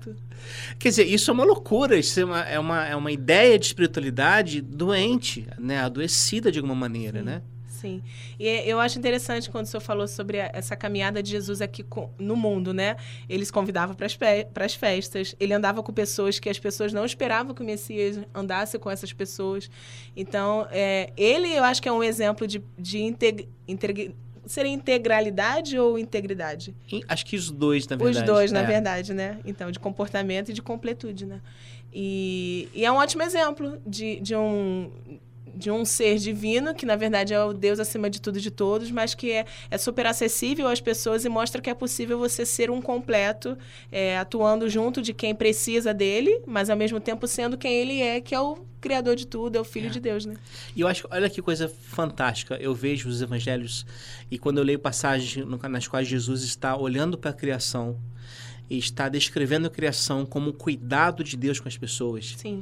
[0.77, 3.65] Quer dizer, isso é uma loucura, isso é uma, é uma, é uma ideia de
[3.65, 5.79] espiritualidade doente, né?
[5.79, 7.25] adoecida de alguma maneira, Sim.
[7.25, 7.41] né?
[7.83, 8.01] Sim.
[8.39, 11.85] E eu acho interessante quando o senhor falou sobre essa caminhada de Jesus aqui
[12.17, 12.95] no mundo, né?
[13.27, 17.53] Ele se convidava para as festas, ele andava com pessoas que as pessoas não esperavam
[17.53, 19.69] que o Messias andasse com essas pessoas.
[20.15, 24.15] Então, é, ele eu acho que é um exemplo de, de integ, integ,
[24.45, 26.73] seria integralidade ou integridade?
[27.09, 28.17] Acho que os dois, na verdade.
[28.17, 28.65] Os dois, na é.
[28.65, 29.39] verdade, né?
[29.43, 31.41] Então, de comportamento e de completude, né?
[31.93, 34.89] E, e é um ótimo exemplo de, de um
[35.53, 38.51] de um ser divino, que na verdade é o Deus acima de tudo e de
[38.51, 42.45] todos, mas que é, é super acessível às pessoas e mostra que é possível você
[42.45, 43.57] ser um completo,
[43.91, 48.19] é, atuando junto de quem precisa dele, mas ao mesmo tempo sendo quem ele é,
[48.19, 49.89] que é o Criador de tudo, é o Filho é.
[49.89, 50.35] de Deus, né?
[50.75, 52.55] E eu acho, olha que coisa fantástica.
[52.55, 53.85] Eu vejo os evangelhos
[54.29, 57.97] e quando eu leio passagens nas quais Jesus está olhando para a criação
[58.69, 62.35] e está descrevendo a criação como o cuidado de Deus com as pessoas.
[62.37, 62.59] Sim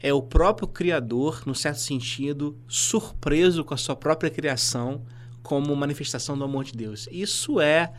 [0.00, 5.02] é o próprio criador, no certo sentido, surpreso com a sua própria criação
[5.42, 7.08] como manifestação do amor de Deus.
[7.10, 7.92] Isso é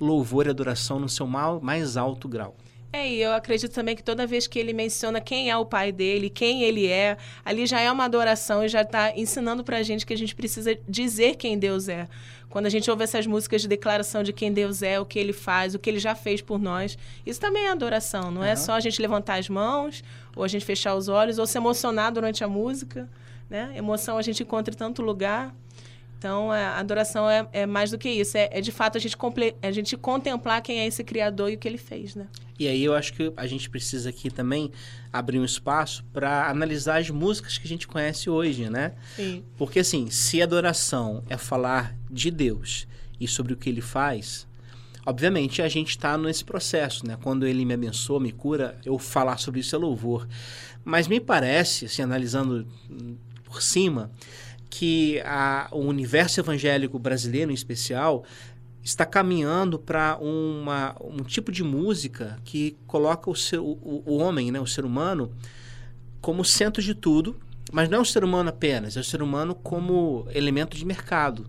[0.00, 2.56] louvor e adoração no seu mais alto grau.
[2.94, 5.90] É, e eu acredito também que toda vez que ele menciona quem é o pai
[5.90, 9.82] dele, quem ele é, ali já é uma adoração e já está ensinando para a
[9.82, 12.06] gente que a gente precisa dizer quem Deus é.
[12.48, 15.32] Quando a gente ouve essas músicas de declaração de quem Deus é, o que ele
[15.32, 18.30] faz, o que ele já fez por nós, isso também é adoração.
[18.30, 18.46] Não uhum.
[18.46, 20.04] é só a gente levantar as mãos,
[20.36, 23.10] ou a gente fechar os olhos, ou se emocionar durante a música.
[23.50, 23.72] Né?
[23.74, 25.52] Emoção a gente encontra em tanto lugar.
[26.16, 28.38] Então, a adoração é, é mais do que isso.
[28.38, 29.16] É, é de fato a gente,
[29.60, 32.28] a gente contemplar quem é esse Criador e o que ele fez, né?
[32.58, 34.70] E aí eu acho que a gente precisa aqui também
[35.12, 38.92] abrir um espaço para analisar as músicas que a gente conhece hoje, né?
[39.16, 39.44] Sim.
[39.56, 42.86] Porque assim, se adoração é falar de Deus
[43.20, 44.46] e sobre o que ele faz,
[45.04, 47.18] obviamente a gente está nesse processo, né?
[47.20, 50.28] Quando ele me abençoa, me cura, eu falar sobre isso é louvor.
[50.84, 52.66] Mas me parece, assim, analisando
[53.44, 54.10] por cima,
[54.68, 58.24] que a, o universo evangélico brasileiro, em especial,
[58.84, 64.60] está caminhando para um tipo de música que coloca o, ser, o, o homem, né,
[64.60, 65.32] o ser humano,
[66.20, 67.40] como centro de tudo,
[67.72, 71.46] mas não é o ser humano apenas, é o ser humano como elemento de mercado.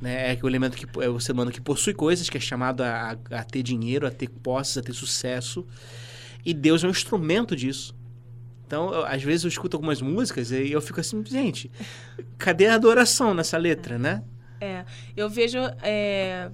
[0.00, 0.32] Né?
[0.32, 3.16] É o elemento que é o ser humano que possui coisas, que é chamado a,
[3.30, 5.66] a, a ter dinheiro, a ter posses, a ter sucesso.
[6.44, 7.94] E Deus é um instrumento disso.
[8.66, 11.70] Então, eu, às vezes eu escuto algumas músicas e eu fico assim, gente,
[12.38, 14.22] cadê a adoração nessa letra, né?
[14.64, 14.84] É,
[15.16, 15.58] eu vejo.
[15.82, 16.50] É...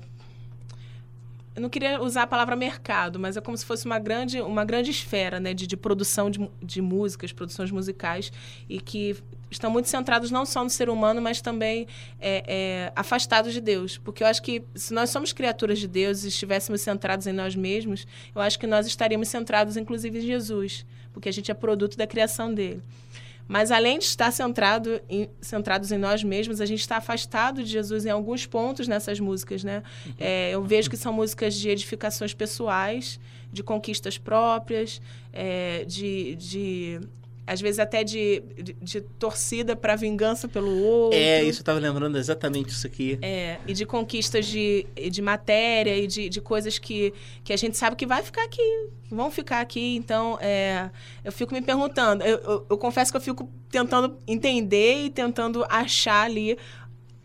[1.55, 4.65] Eu não queria usar a palavra mercado, mas é como se fosse uma grande, uma
[4.65, 8.33] grande esfera né, de, de produção de, de músicas, produções musicais,
[8.69, 9.17] e que
[9.51, 11.89] estão muito centrados não só no ser humano, mas também
[12.21, 13.99] é, é, afastados de Deus.
[13.99, 17.57] Porque eu acho que se nós somos criaturas de Deus e estivéssemos centrados em nós
[17.57, 21.97] mesmos, eu acho que nós estaríamos centrados, inclusive, em Jesus, porque a gente é produto
[21.97, 22.81] da criação dele.
[23.51, 27.69] Mas além de estar centrado em, centrados em nós mesmos, a gente está afastado de
[27.69, 29.83] Jesus em alguns pontos nessas músicas, né?
[30.07, 30.13] Uhum.
[30.21, 33.19] É, eu vejo que são músicas de edificações pessoais,
[33.53, 37.01] de conquistas próprias, é, de, de
[37.51, 41.19] às vezes até de, de, de torcida para vingança pelo outro.
[41.19, 43.19] É, isso eu estava lembrando exatamente isso aqui.
[43.21, 47.77] É, e de conquistas de, de matéria e de, de coisas que, que a gente
[47.77, 48.63] sabe que vai ficar aqui,
[49.11, 49.97] vão ficar aqui.
[49.97, 50.91] Então, é,
[51.25, 55.67] eu fico me perguntando, eu, eu, eu confesso que eu fico tentando entender e tentando
[55.69, 56.57] achar ali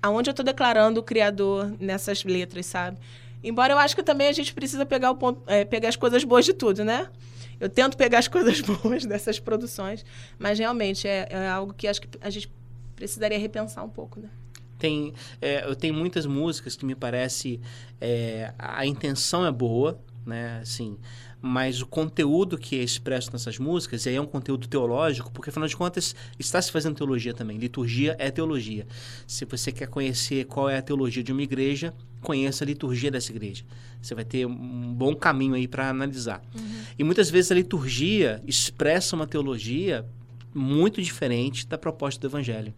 [0.02, 2.98] aonde eu estou declarando o Criador nessas letras, sabe?
[3.44, 6.24] Embora eu acho que também a gente precisa pegar, o ponto, é, pegar as coisas
[6.24, 7.12] boas de tudo, né?
[7.60, 10.06] Eu tento pegar as coisas boas dessas produções,
[10.38, 12.52] mas realmente é, é algo que acho que a gente
[12.96, 14.30] precisaria repensar um pouco, né?
[14.78, 17.62] Tem, é, eu tenho muitas músicas que me parece
[18.00, 20.60] é, a intenção é boa, né?
[20.62, 20.98] Assim,
[21.42, 25.50] mas o conteúdo que é expresso nessas músicas, e aí é um conteúdo teológico, porque
[25.50, 27.58] afinal de contas está se fazendo teologia também.
[27.58, 28.88] Liturgia é teologia.
[29.28, 33.32] Se você quer conhecer qual é a teologia de uma igreja, conheça a liturgia dessa
[33.32, 33.64] igreja.
[34.02, 36.42] Você vai ter um bom caminho aí para analisar.
[36.56, 36.82] Uhum.
[36.98, 40.06] E muitas vezes a liturgia expressa uma teologia
[40.54, 42.74] muito diferente da proposta do evangelho.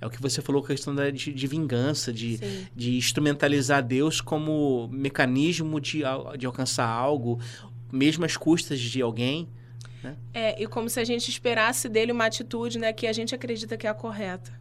[0.00, 2.38] É o que você falou, a questão da, de, de vingança, de,
[2.74, 6.02] de instrumentalizar Deus como mecanismo de,
[6.38, 7.38] de alcançar algo,
[7.92, 9.48] mesmo às custas de alguém.
[10.02, 10.16] Né?
[10.32, 13.76] É, e como se a gente esperasse dele uma atitude né, que a gente acredita
[13.76, 14.58] que é a correta.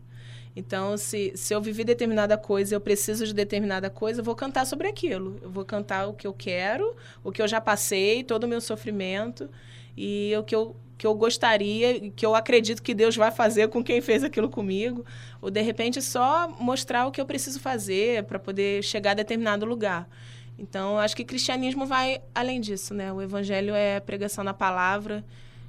[0.56, 4.66] Então, se, se eu vivi determinada coisa, eu preciso de determinada coisa, eu vou cantar
[4.66, 5.40] sobre aquilo.
[5.42, 8.60] Eu vou cantar o que eu quero, o que eu já passei, todo o meu
[8.60, 9.50] sofrimento
[9.96, 13.82] e o que eu que eu gostaria, que eu acredito que Deus vai fazer com
[13.82, 15.06] quem fez aquilo comigo,
[15.42, 19.66] ou de repente só mostrar o que eu preciso fazer para poder chegar a determinado
[19.66, 20.10] lugar.
[20.58, 23.14] Então, acho que cristianismo vai além disso, né?
[23.14, 25.24] O evangelho é pregação na palavra.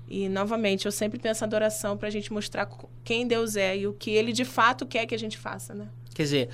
[0.09, 2.69] E, novamente, eu sempre penso na adoração para a gente mostrar
[3.05, 5.87] quem Deus é e o que Ele de fato quer que a gente faça, né?
[6.13, 6.49] Quer dizer,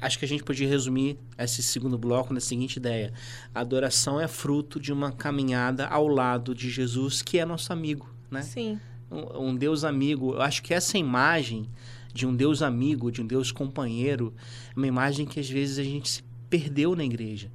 [0.00, 3.12] acho que a gente podia resumir esse segundo bloco na seguinte ideia:
[3.54, 8.15] a adoração é fruto de uma caminhada ao lado de Jesus, que é nosso amigo
[8.30, 8.42] né?
[8.42, 8.80] Sim.
[9.10, 10.34] Um, um Deus amigo.
[10.34, 11.68] Eu acho que essa imagem
[12.12, 14.34] de um Deus amigo, de um Deus companheiro,
[14.74, 17.50] é uma imagem que às vezes a gente se perdeu na igreja.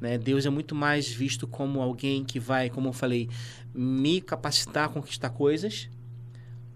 [0.00, 0.16] Né?
[0.16, 3.28] Deus é muito mais visto como alguém que vai, como eu falei,
[3.74, 5.90] me capacitar a conquistar coisas,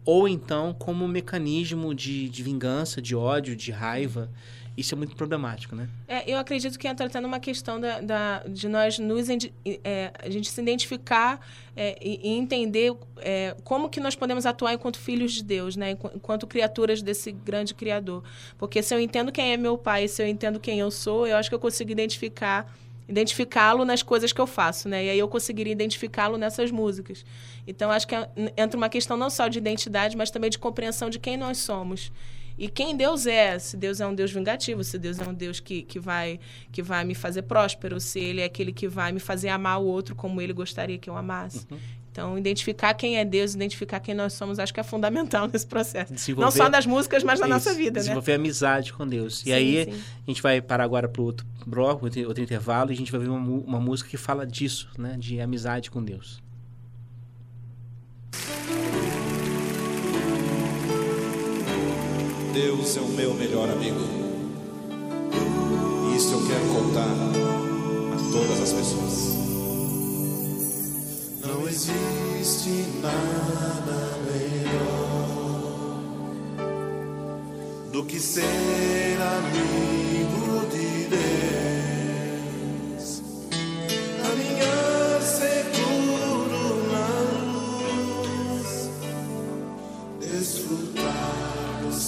[0.04, 4.30] ou então como um mecanismo de, de vingança, de ódio, de raiva.
[4.76, 5.88] Isso é muito problemático, né?
[6.08, 10.30] É, eu acredito que entra até numa questão da, da de nós nos é, a
[10.30, 11.40] gente se identificar
[11.76, 15.90] é, e, e, entender é, como que nós podemos atuar enquanto filhos de Deus, né?
[15.90, 18.24] Enquanto criaturas desse grande Criador.
[18.56, 21.36] Porque se eu entendo quem é meu pai, se eu entendo quem eu sou, eu
[21.36, 22.72] acho que eu consigo identificar
[23.08, 25.04] identificá-lo nas coisas que eu faço, né?
[25.04, 27.26] E aí eu conseguiria identificá-lo nessas músicas.
[27.66, 31.10] Então acho que é, entra uma questão não só de identidade, mas também de compreensão
[31.10, 32.10] de quem nós somos.
[32.58, 35.60] E quem Deus é, se Deus é um Deus vingativo, se Deus é um Deus
[35.60, 36.38] que, que, vai,
[36.70, 39.84] que vai me fazer próspero, se Ele é aquele que vai me fazer amar o
[39.84, 41.66] outro como Ele gostaria que eu amasse.
[41.70, 41.78] Uhum.
[42.12, 46.12] Então, identificar quem é Deus, identificar quem nós somos, acho que é fundamental nesse processo.
[46.36, 48.36] Não só nas músicas, mas na isso, nossa vida, desenvolver né?
[48.36, 49.38] amizade com Deus.
[49.38, 50.02] Sim, e aí, sim.
[50.26, 53.28] a gente vai parar agora para outro bloco, outro intervalo, e a gente vai ver
[53.28, 55.16] uma, uma música que fala disso, né?
[55.18, 56.42] De amizade com Deus.
[62.52, 63.98] Deus é o meu melhor amigo.
[66.10, 69.32] E isso eu quero contar a todas as pessoas.
[71.46, 75.22] Não existe nada melhor
[77.90, 81.71] do que ser amigo de Deus.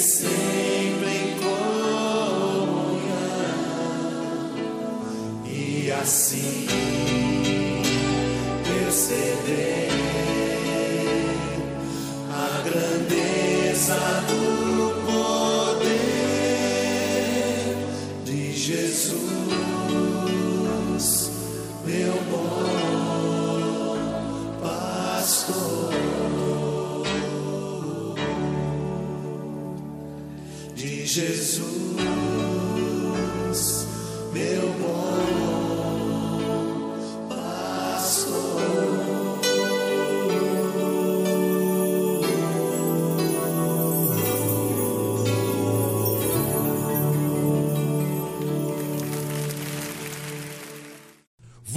[0.00, 1.60] sempre em comunhão.
[5.44, 6.39] E assim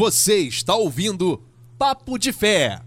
[0.06, 1.42] Você está ouvindo
[1.80, 2.82] Papo de Fé.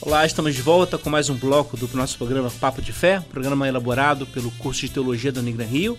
[0.00, 3.68] Olá, estamos de volta com mais um bloco do nosso programa Papo de Fé, programa
[3.68, 5.98] elaborado pelo curso de Teologia da Unigran Rio.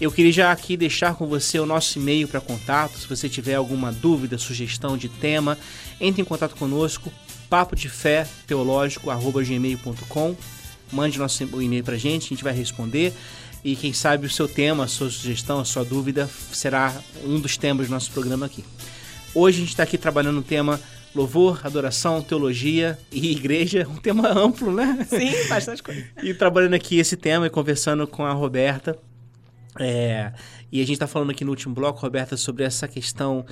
[0.00, 2.98] Eu queria já aqui deixar com você o nosso e-mail para contato.
[2.98, 5.56] Se você tiver alguma dúvida, sugestão de tema,
[6.00, 7.12] entre em contato conosco,
[7.48, 7.76] papo.
[10.90, 13.14] Mande nosso e-mail para a gente, a gente vai responder.
[13.62, 16.92] E quem sabe o seu tema, a sua sugestão, a sua dúvida será
[17.24, 18.64] um dos temas do nosso programa aqui.
[19.34, 20.78] Hoje a gente está aqui trabalhando o tema
[21.14, 25.06] louvor, adoração, teologia e igreja, um tema amplo, né?
[25.08, 26.04] Sim, bastante coisa.
[26.22, 28.98] E trabalhando aqui esse tema e conversando com a Roberta.
[29.78, 30.32] É,
[30.70, 33.46] e a gente está falando aqui no último bloco, Roberta, sobre essa questão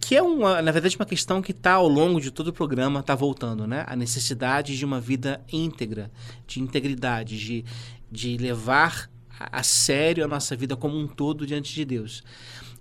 [0.00, 3.00] que é uma, na verdade, uma questão que está ao longo de todo o programa,
[3.00, 3.84] está voltando, né?
[3.86, 6.10] A necessidade de uma vida íntegra,
[6.46, 7.64] de integridade, de,
[8.10, 12.22] de levar a, sério a nossa vida como um todo diante de Deus.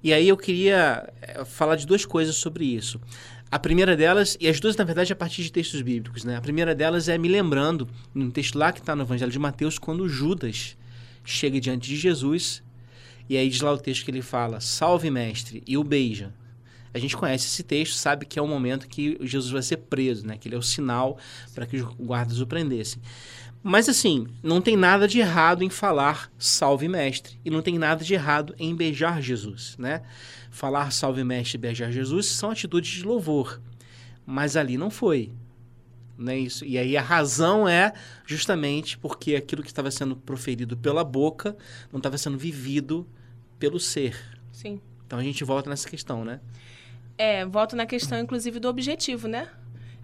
[0.03, 2.99] E aí eu queria eh, falar de duas coisas sobre isso.
[3.49, 6.35] A primeira delas, e as duas, na verdade, a partir de textos bíblicos, né?
[6.35, 9.77] A primeira delas é me lembrando, num texto lá que está no Evangelho de Mateus,
[9.77, 10.75] quando Judas
[11.23, 12.63] chega diante de Jesus,
[13.29, 16.33] e aí diz lá o texto que ele fala, salve mestre, e o beija.
[16.93, 20.27] A gente conhece esse texto, sabe que é o momento que Jesus vai ser preso,
[20.27, 20.37] né?
[20.37, 21.17] Que ele é o sinal
[21.55, 23.01] para que os guardas o prendessem.
[23.63, 28.03] Mas assim, não tem nada de errado em falar salve mestre e não tem nada
[28.03, 30.01] de errado em beijar Jesus, né?
[30.51, 33.61] Falar salve mestre e beijar Jesus são atitudes de louvor.
[34.25, 35.31] Mas ali não foi.
[36.17, 36.63] Né, isso.
[36.63, 37.91] E aí a razão é
[38.25, 41.57] justamente porque aquilo que estava sendo proferido pela boca
[41.91, 43.07] não estava sendo vivido
[43.57, 44.15] pelo ser.
[44.51, 44.79] Sim.
[45.07, 46.39] Então a gente volta nessa questão, né?
[47.17, 49.47] É, volto na questão, inclusive, do objetivo, né?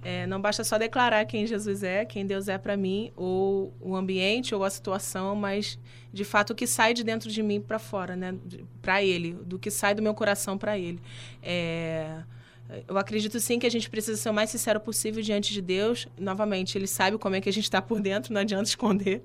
[0.03, 3.95] É, não basta só declarar quem Jesus é, quem Deus é para mim, ou o
[3.95, 5.77] ambiente ou a situação, mas
[6.11, 8.35] de fato o que sai de dentro de mim para fora, né?
[8.81, 10.99] Para Ele, do que sai do meu coração para Ele.
[11.43, 12.23] É,
[12.87, 16.07] eu acredito sim que a gente precisa ser o mais sincero possível diante de Deus.
[16.19, 19.23] Novamente, Ele sabe como é que a gente está por dentro, não adianta esconder,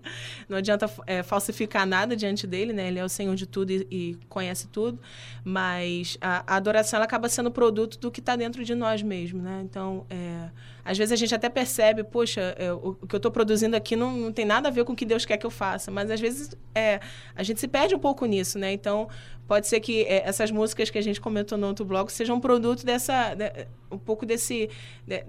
[0.49, 2.89] não adianta é, falsificar nada diante dele, né?
[2.89, 4.99] Ele é o Senhor de tudo e, e conhece tudo.
[5.45, 9.43] Mas a, a, adoração ela acaba sendo produto do que está dentro de nós mesmo,
[9.43, 9.63] né?
[9.63, 10.49] Então, é,
[10.85, 13.97] às vezes a gente até percebe, poxa, é, o, o, que eu estou produzindo aqui
[13.97, 15.91] não, não tem nada a ver com o que Deus quer que eu faça.
[15.91, 17.01] Mas às vezes é,
[17.35, 18.73] a gente se perde um pouco nisso, né?
[18.73, 19.09] Então,
[19.49, 22.41] pode ser que é, essas músicas que a gente comentou no outro blog sejam um
[22.41, 24.69] produto dessa de, um pouco desse
[25.07, 25.25] de,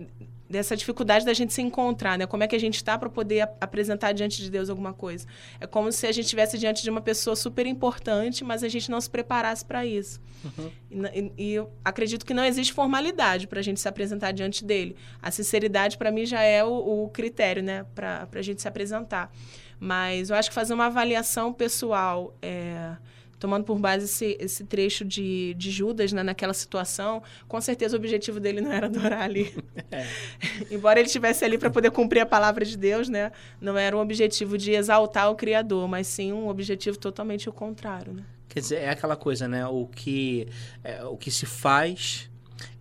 [0.50, 2.28] dessa dificuldade da gente se encontrar, né?
[2.28, 5.26] Como é que a gente está para poder ap apresentar diante de Deus alguma coisa?
[5.60, 8.90] É como se a gente estivesse diante de uma pessoa super importante, mas a gente
[8.92, 10.22] não se preparasse para isso.
[10.44, 10.72] Uhum.
[11.14, 14.96] E, e, eu acredito que não existe formalidade para a gente se apresentar diante dele.
[15.22, 17.86] A sinceridade para mim já é o, o critério, né?
[17.96, 19.32] Para a gente se apresentar.
[19.80, 22.96] Mas eu acho que fazer uma avaliação pessoal é,
[23.39, 28.00] tomando por base esse, esse trecho de, de Judas né, naquela situação, com certeza o
[28.00, 29.54] objetivo dele não era adorar ali.
[29.91, 30.06] É.
[30.71, 34.00] Embora ele estivesse ali para poder cumprir a palavra de Deus, né, não era um
[34.00, 38.13] objetivo de exaltar o Criador, mas sim um objetivo totalmente o contrário.
[38.13, 38.24] Né?
[38.56, 39.67] Quer dizer, é aquela coisa, né?
[39.67, 40.48] O que,
[40.82, 42.30] é, o que se faz.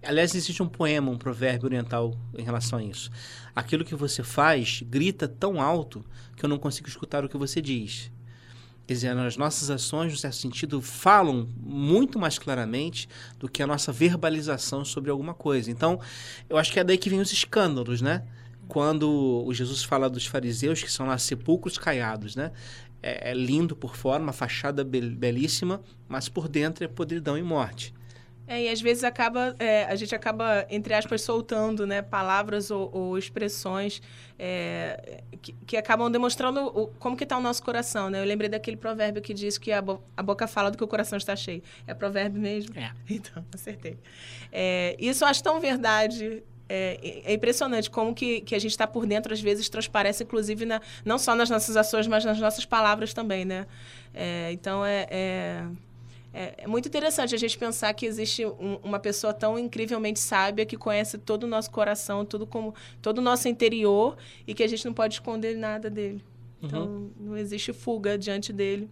[0.05, 3.11] Aliás, existe um poema, um provérbio oriental em relação a isso.
[3.57, 6.05] Aquilo que você faz grita tão alto
[6.37, 8.13] que eu não consigo escutar o que você diz.
[8.87, 13.67] Quer dizer, as nossas ações, no certo sentido, falam muito mais claramente do que a
[13.67, 15.71] nossa verbalização sobre alguma coisa.
[15.71, 15.99] Então,
[16.51, 18.25] eu acho que é daí que vem os escândalos, né?
[18.69, 22.53] Quando o Jesus fala dos fariseus, que são lá sepulcros caiados, né?
[23.03, 27.95] É, é lindo por fora, uma fachada belíssima, mas por dentro é podridão e morte.
[28.47, 32.91] É, e às vezes acaba, é, a gente acaba, entre aspas, soltando né, palavras ou,
[32.93, 34.03] ou expressões
[34.39, 38.11] é, que, que, acabam demonstrando o, como que está o nosso coração.
[38.11, 38.21] Né?
[38.21, 40.89] Eu lembrei daquele provérbio que diz que a, bo a, boca fala do que o
[40.89, 41.63] coração está cheio.
[41.87, 42.79] É provérbio mesmo?
[42.79, 42.93] É.
[43.15, 43.97] Então, acertei.
[44.53, 48.87] É, isso eu acho tão verdade é, é impressionante como que, que a gente está
[48.87, 52.65] por dentro, às vezes transparece, inclusive, na, não só nas nossas ações, mas nas nossas
[52.65, 53.67] palavras também, né?
[54.13, 55.07] É, então, é,
[56.35, 60.67] é, é, muito interessante a gente pensar que existe um, uma pessoa tão incrivelmente sábia
[60.67, 64.17] que conhece todo o nosso coração, tudo como, todo o nosso interior
[64.47, 66.23] e que a gente não pode esconder nada dele.
[66.61, 67.11] Então, Uhum.
[67.21, 68.91] não existe fuga diante dele.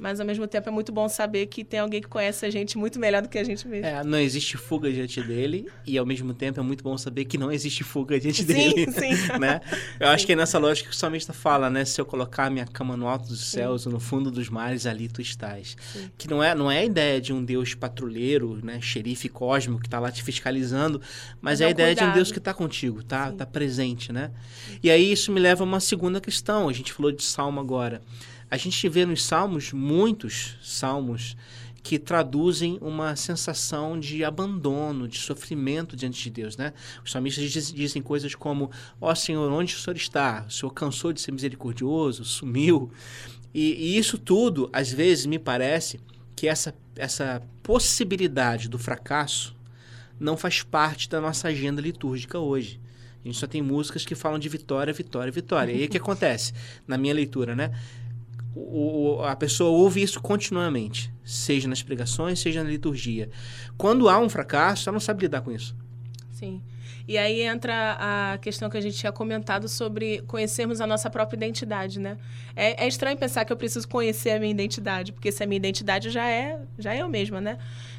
[0.00, 2.76] Mas, ao mesmo tempo, é muito bom saber que tem alguém que conhece a gente
[2.76, 3.86] muito melhor do que a gente mesmo.
[3.86, 7.38] É, não existe fuga diante dele e ao mesmo tempo é muito bom saber que
[7.38, 8.90] não existe fuga diante Sim, dele.
[8.92, 9.10] sim.
[9.38, 9.60] né?
[9.98, 11.84] Eu acho que é nessa lógica que o salmista fala, né?
[11.84, 15.08] Se eu colocar minha cama no alto dos céus ou no fundo dos mares, ali
[15.08, 15.76] tu estás.
[15.92, 16.10] Sim.
[16.18, 18.80] Que não é, não é a ideia de um Deus patrulheiro, né?
[18.80, 21.00] Xerife cósmico que tá lá te fiscalizando,
[21.40, 22.14] mas Mas é a é ideia de um cuidado.
[22.14, 23.36] Deus que tá contigo, tá, Sim.
[23.36, 24.30] tá presente, né?
[24.82, 26.68] E aí isso me leva a uma segunda questão.
[26.68, 28.00] A gente falou de salmo agora.
[28.50, 31.36] A gente vê nos salmos muitos salmos
[31.82, 36.74] que traduzem uma sensação de abandono, de sofrimento diante de Deus, né?
[37.04, 38.70] Os salmistas diz- dizem coisas como:
[39.00, 40.44] Ó Senhor, onde o Senhor está?
[40.46, 42.90] O Senhor cansou de ser misericordioso, sumiu.
[43.54, 45.98] E, e isso tudo, às vezes, me parece
[46.36, 49.56] que essa, essa possibilidade do fracasso
[50.18, 52.78] não faz parte da nossa agenda litúrgica hoje.
[53.24, 55.72] A gente só tem músicas que falam de vitória, vitória, vitória.
[55.72, 56.52] E aí o que acontece?
[56.86, 57.70] Na minha leitura, né?
[58.54, 63.30] O- a pessoa ouve isso continuamente, seja nas pregações, seja na liturgia.
[63.76, 65.74] Quando há um fracasso, ela não sabe lidar com isso.
[66.32, 66.60] Sim.
[67.06, 71.36] E aí entra a questão que a gente tinha comentado sobre conhecermos a nossa própria
[71.36, 72.16] identidade, né?
[72.54, 75.56] É, é estranho pensar que eu preciso conhecer a minha identidade, porque se a minha
[75.56, 77.58] identidade já é, já é eu mesma, né?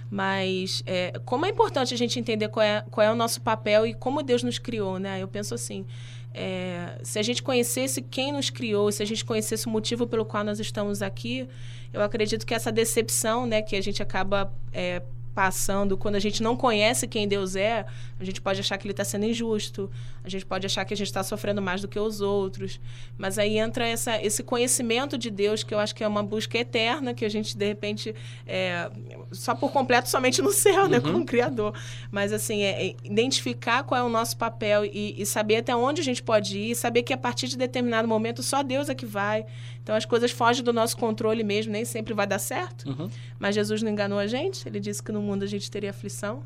[0.09, 3.85] Mas é, como é importante a gente entender qual é, qual é o nosso papel
[3.85, 5.21] e como Deus nos criou, né?
[5.21, 5.85] Eu penso assim,
[6.33, 10.25] é, se a gente conhecesse quem nos criou, se a gente conhecesse o motivo pelo
[10.25, 11.47] qual nós estamos aqui,
[11.91, 15.01] eu acredito que essa decepção, né, que a gente acaba é,
[15.33, 15.97] passando.
[15.97, 17.85] Quando a gente não conhece quem Deus é,
[18.19, 19.89] a gente pode achar que ele está sendo injusto,
[20.23, 22.79] a gente pode achar que a gente está sofrendo mais do que os outros,
[23.17, 26.57] mas aí entra essa, esse conhecimento de Deus que eu acho que é uma busca
[26.57, 28.15] eterna que a gente de repente
[28.45, 28.89] é,
[29.31, 31.73] só por completo somente no céu, né, como Criador,
[32.11, 36.01] mas assim é, é identificar qual é o nosso papel e, e saber até onde
[36.01, 39.05] a gente pode ir, saber que a partir de determinado momento só Deus é que
[39.05, 39.45] vai,
[39.91, 42.87] então as coisas fogem do nosso controle mesmo, nem sempre vai dar certo.
[42.87, 43.09] Uhum.
[43.37, 46.41] Mas Jesus não enganou a gente, ele disse que no mundo a gente teria aflição.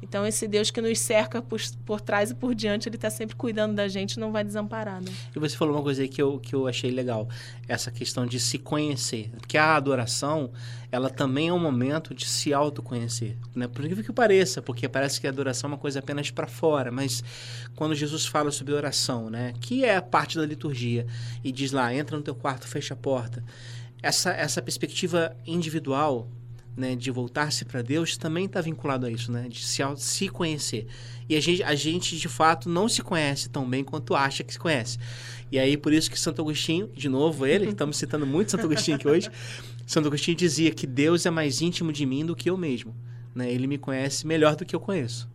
[0.00, 3.34] Então, esse Deus que nos cerca por, por trás e por diante, ele está sempre
[3.34, 5.12] cuidando da gente não vai desamparar, né?
[5.34, 7.28] E você falou uma coisa aí que eu, que eu achei legal,
[7.66, 9.30] essa questão de se conhecer.
[9.38, 10.52] Porque a adoração,
[10.90, 13.66] ela também é um momento de se autoconhecer, né?
[13.66, 16.90] Por incrível que pareça, porque parece que a adoração é uma coisa apenas para fora,
[16.90, 17.22] mas
[17.74, 21.06] quando Jesus fala sobre oração, né, que é parte da liturgia,
[21.42, 23.44] e diz lá, entra no teu quarto, fecha a porta.
[24.02, 26.28] Essa, essa perspectiva individual,
[26.78, 30.86] né, de voltar-se para Deus também está vinculado a isso, né, de se, se conhecer.
[31.28, 34.52] E a gente, a gente, de fato, não se conhece tão bem quanto acha que
[34.52, 34.96] se conhece.
[35.50, 38.96] E aí, por isso que Santo Agostinho, de novo ele, estamos citando muito Santo Agostinho
[38.96, 39.28] aqui hoje,
[39.86, 42.94] Santo Agostinho dizia que Deus é mais íntimo de mim do que eu mesmo.
[43.34, 43.52] Né?
[43.52, 45.28] Ele me conhece melhor do que eu conheço.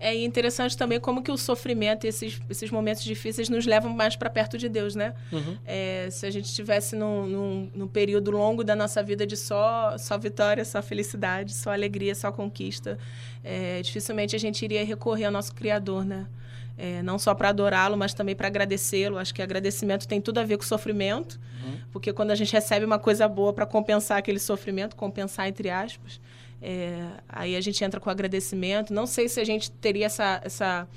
[0.00, 4.30] É interessante também como que o sofrimento esses, esses momentos difíceis nos levam mais para
[4.30, 5.12] perto de Deus, né?
[5.66, 9.98] É, se a gente estivesse num, num, num período longo da nossa vida de só,
[9.98, 12.96] só vitória, só felicidade, só alegria, só conquista,
[13.42, 16.26] é, dificilmente a gente iria recorrer ao nosso Criador, né?
[16.80, 19.18] É, não só para adorá-lo, mas também para agradecê-lo.
[19.18, 21.40] Acho que agradecimento tem tudo a ver com sofrimento,
[21.90, 26.20] porque quando a gente recebe uma coisa boa para compensar aquele sofrimento, compensar entre aspas,
[26.60, 28.92] é, aí a gente entra com agradecimento.
[28.92, 30.88] Não sei se a gente teria essa, essa,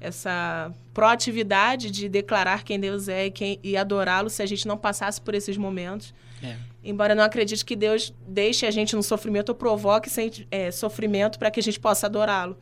[0.00, 4.76] essa proatividade de declarar quem Deus é e, quem- e adorá-lo se a gente não
[4.76, 6.14] passasse por esses momentos.
[6.42, 6.56] É.
[6.82, 10.08] Embora eu não acredite que Deus deixe a gente no sofrimento ou provoque
[10.50, 12.56] é, sofrimento para que a gente possa adorá-lo.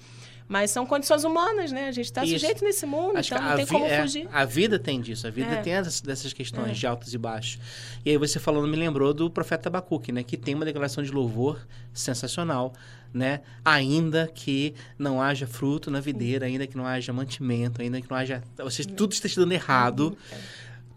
[0.49, 1.89] Mas são condições humanas, né?
[1.89, 4.27] A gente está sujeito nesse mundo, Acho então não tem como é, fugir.
[4.33, 5.61] a vida tem disso, a vida É.
[5.61, 6.73] tem essas, dessas questões É.
[6.73, 7.61] de altos e baixos.
[8.03, 11.11] E aí você falando me lembrou do profeta Abacuque, né, que tem uma declaração de
[11.13, 11.61] louvor
[11.93, 12.73] sensacional,
[13.13, 13.41] né?
[13.65, 18.17] Ainda que não haja fruto na videira, ainda que não haja mantimento, ainda que não
[18.17, 20.17] haja, ou seja, tudo esteja dando errado.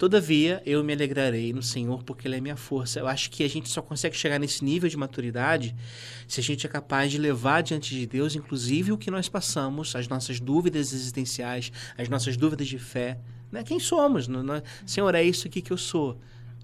[0.02, 3.00] Todavia, eu me alegrarei no Senhor, porque Ele é minha força.
[3.00, 5.76] Eu acho que a gente só consegue chegar nesse nível de maturidade
[6.28, 9.96] se a gente é capaz de levar diante de Deus, inclusive, o que nós passamos,
[9.96, 13.20] as nossas dúvidas existenciais, as nossas dúvidas de fé.
[13.52, 13.62] Né?
[13.62, 14.28] Quem somos?
[14.88, 16.18] Senhor, é isso aqui que eu sou.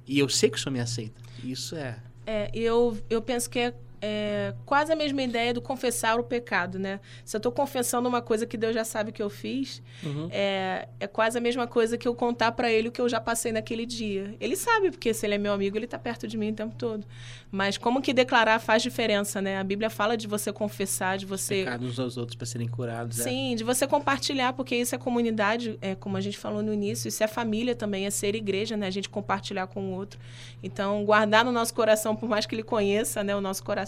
[0.07, 1.21] E eu sei que o Senhor me aceita.
[1.43, 1.95] Isso é.
[2.25, 6.77] É, eu, eu penso que é é quase a mesma ideia do confessar o pecado,
[6.77, 6.99] né?
[7.25, 10.27] Se eu estou confessando uma coisa que Deus já sabe que eu fiz, Uhum.
[10.31, 13.19] é, é quase a mesma coisa que eu contar para ele o que eu já
[13.19, 14.35] passei naquele dia.
[14.39, 16.75] Ele sabe, porque se ele é meu amigo, ele está perto de mim o tempo
[16.75, 17.05] todo.
[17.51, 19.57] Mas como que declarar faz diferença, né?
[19.57, 23.19] A Bíblia fala de você confessar, de você Pecados uns aos outros para serem curados.
[23.19, 23.23] é.
[23.23, 27.07] Sim, de você compartilhar, porque isso é comunidade, é, como a gente falou no início,
[27.07, 28.85] isso é família também, é ser igreja, né?
[28.87, 30.19] A gente compartilhar com o outro.
[30.61, 33.86] Então, guardar no nosso coração, por mais que ele conheça né, o nosso coração,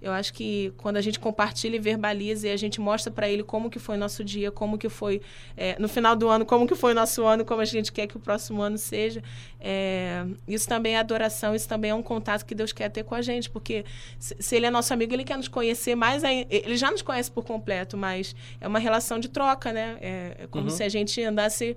[0.00, 3.42] eu acho que quando a gente compartilha e verbaliza e a gente mostra para ele
[3.42, 5.20] como que foi o nosso dia, como que foi
[5.56, 8.06] é, no final do ano, como que foi o nosso ano, como a gente quer
[8.06, 9.22] que o próximo ano seja,
[9.60, 13.14] é, isso também é adoração, isso também é um contato que Deus quer ter com
[13.14, 13.84] a gente, porque
[14.18, 16.46] se, se ele é nosso amigo, ele quer nos conhecer mais ainda.
[16.50, 19.96] Ele já nos conhece por completo, mas é uma relação de troca, né?
[20.00, 20.70] É, é como Uhum.
[20.70, 21.76] se a gente andasse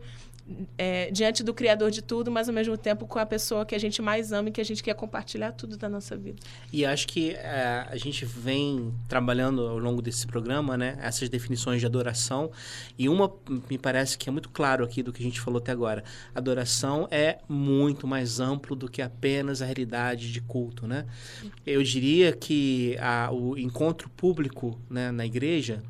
[0.77, 3.79] é, diante do Criador de tudo, mas ao mesmo tempo com a pessoa que a
[3.79, 6.37] gente mais ama e que a gente quer compartilhar tudo da nossa vida.
[6.71, 11.79] E acho que eh, a gente vem trabalhando ao longo desse programa, né, essas definições
[11.79, 12.51] de adoração.
[12.97, 13.33] E uma
[13.69, 16.03] me parece que é muito claro aqui do que a gente falou até agora.
[16.35, 21.05] Adoração é muito mais amplo do que apenas a realidade de culto, né?
[21.65, 25.81] Eu diria que a- o encontro público né, na igreja,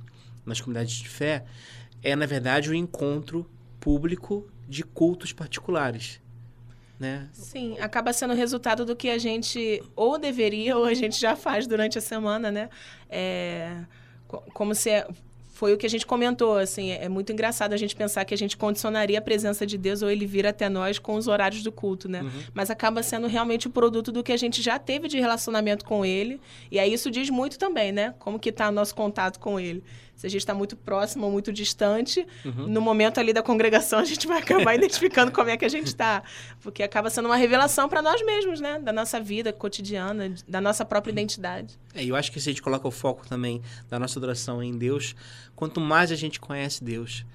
[0.45, 1.43] nas comunidades de fé,
[2.01, 3.45] é na verdade o encontro
[3.85, 6.19] público de cultos particulares,
[6.99, 7.29] né?
[7.33, 11.67] Sim, acaba sendo resultado do que a gente ou deveria ou a gente já faz
[11.67, 12.67] durante a semana, né?
[13.07, 13.83] É,
[14.27, 15.07] co- como se é-
[15.53, 18.37] foi o que a gente comentou, assim, é muito engraçado a gente pensar que a
[18.37, 21.71] gente condicionaria a presença de Deus ou ele vir até nós com os horários do
[21.71, 22.21] culto, né?
[22.55, 26.03] Mas acaba sendo realmente o produto do que a gente já teve de relacionamento com
[26.03, 26.41] ele.
[26.71, 28.13] E aí isso diz muito também, né?
[28.19, 29.81] Como que tá o nosso contato com ele.
[30.15, 34.05] Se a gente está muito próximo ou muito distante, no momento ali da congregação a
[34.05, 36.23] gente vai acabar identificando como é que a gente está.
[36.61, 38.79] Porque acaba sendo uma revelação para nós mesmos, né?
[38.79, 41.77] Da nossa vida cotidiana, da nossa própria identidade.
[41.93, 44.77] É, eu acho que se a gente coloca o foco também da nossa adoração em
[44.77, 45.15] Deus,
[45.55, 47.25] quanto mais a gente conhece Deus,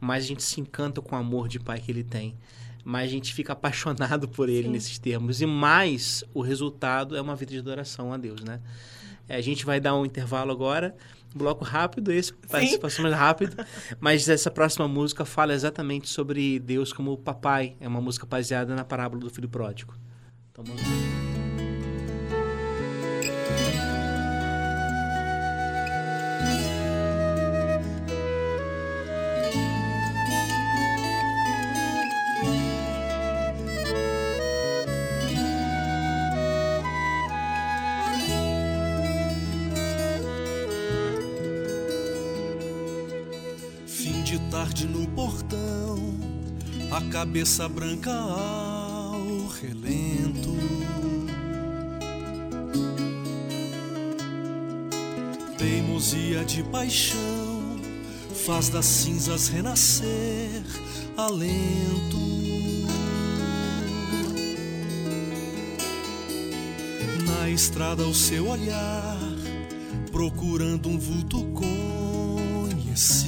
[0.00, 2.36] mais a gente se encanta com o amor de Pai que Ele tem.
[2.84, 4.72] Mais a gente fica apaixonado por Ele Sim.
[4.72, 5.40] nesses termos.
[5.40, 8.60] E mais o resultado é uma vida de adoração a Deus, né?
[9.28, 10.94] É, a gente vai dar um intervalo agora,
[11.36, 13.56] bloco rápido, esse participação mais rápido.
[14.00, 17.76] Mas essa próxima música fala exatamente sobre Deus como papai.
[17.80, 19.94] É uma música baseada na parábola do filho pródigo.
[20.50, 21.25] Então vamos
[46.96, 50.56] a cabeça branca ao relento.
[55.58, 57.76] Teimosia de paixão
[58.46, 60.62] faz das cinzas renascer
[61.18, 62.16] alento.
[67.26, 69.18] Na estrada o seu olhar,
[70.10, 73.25] procurando um vulto conhecido.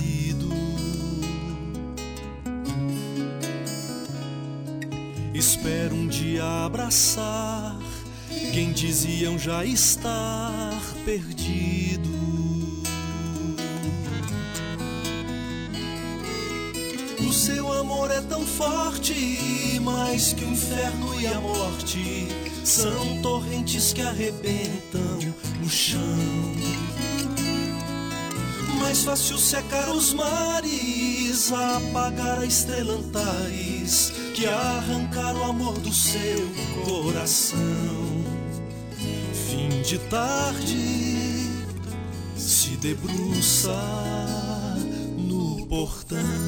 [5.39, 7.79] Espero um dia abraçar
[8.53, 10.75] quem diziam já estar
[11.05, 12.09] perdido.
[17.21, 22.27] O seu amor é tão forte, mais que o inferno e a morte.
[22.65, 25.35] São torrentes que arrebentam
[25.65, 26.01] o chão.
[28.81, 36.49] Mais fácil secar os mares, apagar a estrela Antares, que arrancar o amor do seu
[36.85, 37.59] coração.
[39.33, 41.51] Fim de tarde,
[42.37, 43.75] se debruça
[45.19, 46.48] no portão.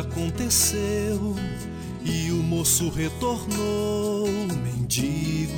[0.00, 1.36] Aconteceu
[2.04, 4.26] e o moço retornou
[4.62, 5.52] mendigo.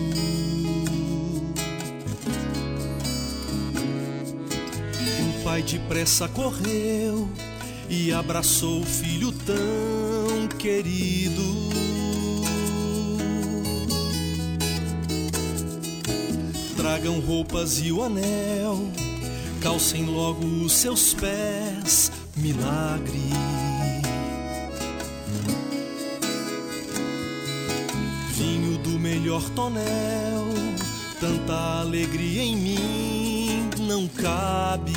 [5.20, 7.28] O pai depressa correu
[7.88, 11.42] e abraçou o filho tão querido.
[16.76, 18.90] Tragam roupas e o anel,
[19.60, 23.31] calcem logo os seus pés, milagre.
[29.40, 30.46] Tonel,
[31.18, 34.92] tanta alegria em mim não cabe.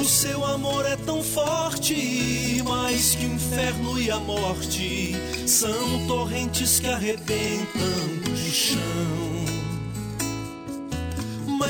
[0.00, 5.14] O seu amor é tão forte, mais que o inferno e a morte
[5.46, 7.86] são torrentes que arrebentam
[8.32, 9.59] o chão.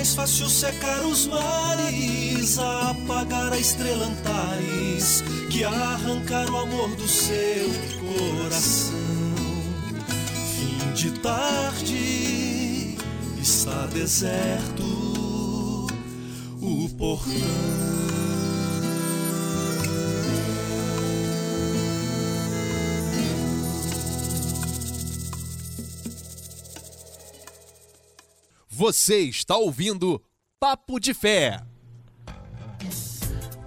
[0.00, 7.68] Mais fácil secar os mares, apagar a estrela Antares, que arrancar o amor do seu
[8.00, 8.94] coração.
[10.56, 12.96] Fim de tarde,
[13.42, 14.84] está deserto
[16.62, 18.09] o portão.
[28.80, 30.22] Você está ouvindo
[30.58, 31.60] Papo de Fé.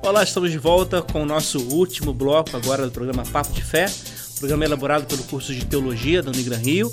[0.02, 3.86] Olá, estamos de volta com o nosso último bloco agora do programa Papo de Fé,
[4.40, 6.92] programa elaborado pelo curso de Teologia da Unigran Rio.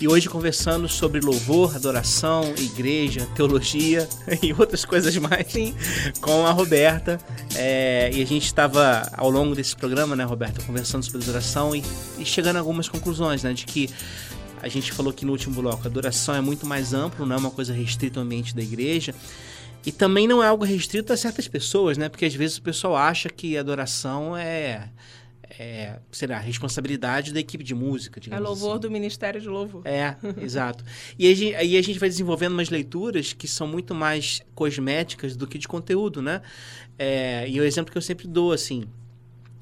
[0.00, 4.08] E hoje conversando sobre louvor, adoração, igreja, teologia
[4.40, 5.74] e outras coisas mais Sim.
[6.20, 7.18] com a Roberta.
[7.56, 11.82] É, e a gente estava ao longo desse programa, né, Roberta, conversando sobre adoração e,
[12.16, 13.90] e chegando a algumas conclusões, né, de que
[14.62, 17.38] a gente falou aqui no último bloco, a adoração é muito mais amplo, não é
[17.38, 19.14] uma coisa restrita ao ambiente da igreja.
[19.84, 22.08] E também não é algo restrito a certas pessoas, né?
[22.08, 24.88] Porque às vezes o pessoal acha que adoração é,
[25.58, 28.80] é sei lá, responsabilidade da equipe de música, É louvor assim.
[28.80, 29.82] do Ministério de Louvor.
[29.84, 30.84] É, exato.
[31.16, 34.42] E aí a gente- aí a gente vai desenvolvendo umas leituras que são muito mais
[34.56, 36.42] cosméticas do que de conteúdo, né?
[36.98, 38.84] É, e o exemplo que eu sempre dou, assim,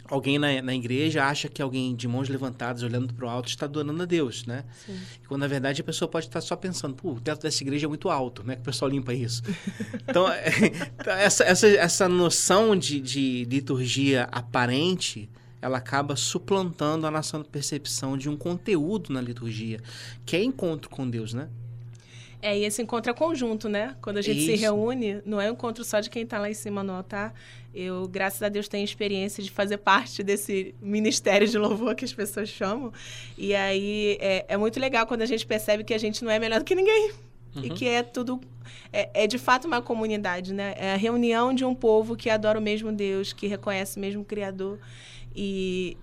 [0.08, 3.66] alguém na, na igreja acha que alguém de mãos levantadas, olhando para o alto, está
[3.66, 4.64] adorando a Deus, né?
[5.22, 7.86] E quando na verdade a pessoa pode estar só pensando, pô, o teto dessa igreja
[7.86, 9.42] é muito alto, como é que o pessoal limpa isso?
[10.06, 10.48] Então, é,
[11.00, 15.30] então, essa, essa, essa noção de, de liturgia aparente,
[15.60, 19.80] ela acaba suplantando a nossa percepção de um conteúdo na liturgia,
[20.24, 21.48] que é encontro com Deus, né?
[22.44, 23.96] É, e esse encontro é conjunto, né?
[24.02, 24.62] Quando a gente se Isso.
[24.62, 27.32] reúne, não é um encontro só de quem está lá em cima no altar.
[27.74, 32.12] Eu, graças a Deus, tenho experiência de fazer parte desse ministério de louvor que as
[32.12, 32.92] pessoas chamam.
[33.38, 36.38] E aí é, é muito legal quando a gente percebe que a gente não é
[36.38, 37.12] melhor do que ninguém.
[37.62, 38.38] E que é tudo.
[38.92, 40.74] É, é de fato uma comunidade, né?
[40.76, 44.22] É a reunião de um povo que adora o mesmo Deus, que reconhece o mesmo
[44.22, 44.78] Criador.
[45.34, 45.96] E,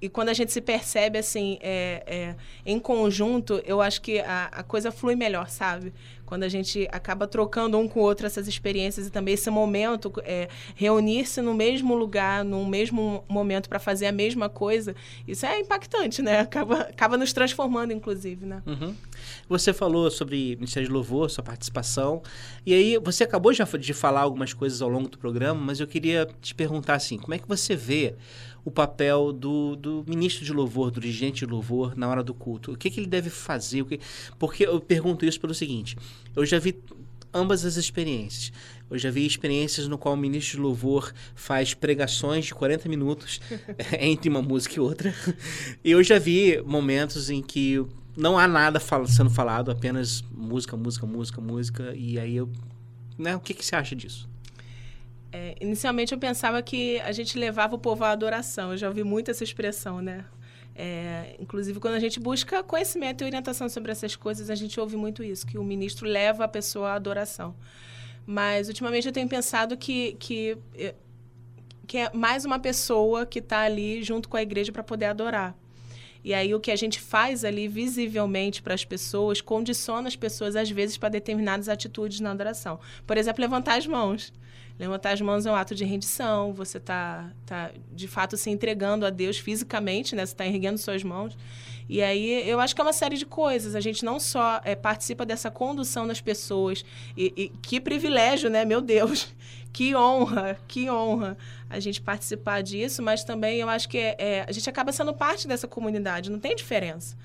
[0.00, 4.46] e, quando a gente se percebe assim, é, é, em conjunto, eu acho que a,
[4.52, 5.92] a coisa flui melhor, sabe?
[6.24, 10.12] Quando a gente acaba trocando um com o outro essas experiências e também esse momento,
[10.24, 14.94] é, reunir-se no mesmo lugar, no mesmo momento para fazer a mesma coisa,
[15.26, 16.40] isso é impactante, né?
[16.40, 18.62] Acaba, acaba nos transformando, inclusive, né?
[18.66, 18.94] Uhum.
[19.48, 22.22] Você falou sobre Ministério de Louvor, sua participação.
[22.66, 25.86] E aí, você acabou já de falar algumas coisas ao longo do programa, mas eu
[25.86, 28.14] queria te perguntar assim: como é que você vê
[28.68, 32.72] o papel do, do ministro de louvor, do dirigente de louvor na hora do culto?
[32.72, 33.82] O que, que ele deve fazer?
[33.86, 33.98] Que...
[34.38, 35.96] Porque eu pergunto isso pelo seguinte:
[36.36, 36.76] eu já vi
[37.32, 38.52] ambas as experiências.
[38.90, 43.40] Eu já vi experiências no qual o ministro de louvor faz pregações de 40 minutos
[44.00, 45.14] entre uma música e outra.
[45.82, 47.82] E eu já vi momentos em que
[48.16, 51.94] não há nada fal- sendo falado, apenas música, música, música, música.
[51.96, 52.50] E aí eu.
[53.16, 54.28] Né, o que, que você acha disso?
[55.30, 58.72] É, inicialmente eu pensava que a gente levava o povo à adoração.
[58.72, 60.24] Eu já ouvi muito essa expressão, né?
[60.74, 64.96] É, inclusive, quando a gente busca conhecimento e orientação sobre essas coisas, a gente ouve
[64.96, 67.54] muito isso, que o ministro leva a pessoa à adoração.
[68.24, 70.94] Mas, ultimamente, eu tenho pensado que, que, eh,
[71.86, 75.56] que é mais uma pessoa que está ali junto com a igreja para poder adorar.
[76.22, 80.54] E aí, o que a gente faz ali visivelmente para as pessoas condiciona as pessoas,
[80.54, 82.78] às vezes, para determinadas atitudes na adoração.
[83.04, 84.32] Por exemplo, levantar as mãos.
[84.78, 89.04] Levantar as mãos é um ato de rendição, você está, tá, de fato, se entregando
[89.04, 90.24] a Deus fisicamente, né?
[90.24, 91.36] Você está erguendo suas mãos.
[91.88, 93.74] E aí, eu acho que é uma série de coisas.
[93.74, 96.84] A gente não só é, participa dessa condução das pessoas,
[97.16, 98.64] e, e que privilégio, né?
[98.64, 99.34] Meu Deus!
[99.70, 101.36] Que honra, que honra
[101.68, 105.12] a gente participar disso, mas também eu acho que é, é, a gente acaba sendo
[105.12, 107.16] parte dessa comunidade, não tem diferença.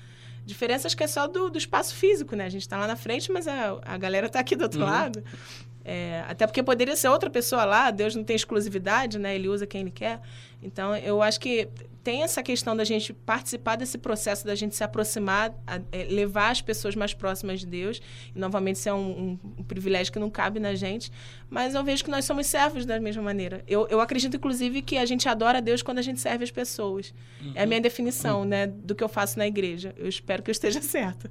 [0.44, 2.44] Diferença acho que é só do, do espaço físico, né?
[2.44, 5.24] A gente está lá na frente, mas a, a galera está aqui do outro lado.
[5.84, 9.34] É, até porque poderia ser outra pessoa lá, Deus não tem exclusividade, né?
[9.34, 10.20] Ele usa quem ele quer.
[10.64, 11.68] Então, eu acho que
[12.02, 16.50] tem essa questão da gente participar desse processo, da gente se aproximar, a- é, levar
[16.50, 18.00] as pessoas mais próximas de Deus.
[18.34, 21.10] E, novamente, isso é um, um- um privilégio que não cabe na gente.
[21.48, 23.62] Mas eu vejo que nós somos servos da mesma maneira.
[23.66, 26.50] Eu, eu acredito, inclusive, que a gente adora a Deus quando a gente serve as
[26.50, 27.14] pessoas.
[27.54, 29.94] É a minha definição, né, do que eu faço na igreja.
[29.96, 31.30] Eu espero que eu esteja certa.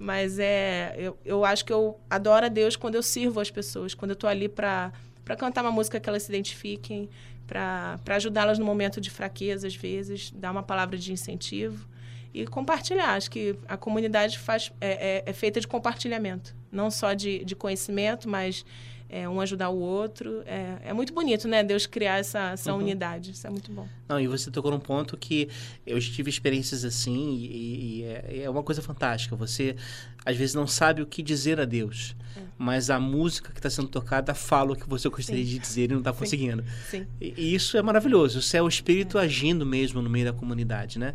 [0.00, 3.94] Mas é, eu, eu acho que eu adoro a Deus quando eu sirvo as pessoas,
[3.94, 4.92] quando eu estou ali para
[5.38, 7.08] cantar uma música que elas se identifiquem,
[7.48, 11.88] para ajudá-las no momento de fraqueza, às vezes, dar uma palavra de incentivo
[12.32, 13.14] e compartilhar.
[13.14, 17.56] Acho que a comunidade faz, é, é, é feita de compartilhamento, não só de, de
[17.56, 18.64] conhecimento, mas
[19.08, 20.42] é, um ajudar o outro.
[20.44, 21.64] É, é muito bonito, né?
[21.64, 22.80] Deus criar essa, essa uhum.
[22.80, 23.30] unidade.
[23.30, 23.88] Isso é muito bom.
[24.06, 25.48] Não, e você tocou num ponto que
[25.86, 29.34] eu tive experiências assim e, e é, é, uma coisa fantástica.
[29.36, 29.76] Você,
[30.24, 32.40] às vezes, não sabe o que dizer a Deus, é.
[32.58, 35.50] mas a música que está sendo tocada fala o que você gostaria Sim.
[35.52, 36.62] de dizer e não está conseguindo.
[36.90, 37.06] Sim.
[37.18, 38.40] E, e, isso é maravilhoso.
[38.40, 39.22] Isso é o Espírito é.
[39.22, 41.14] agindo mesmo no meio da comunidade, né?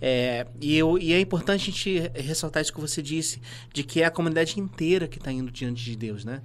[0.00, 0.44] É.
[0.60, 3.40] e, eu, e é importante a gente ressaltar isso que você disse,
[3.72, 6.42] de que é a comunidade inteira que está indo diante de Deus, né?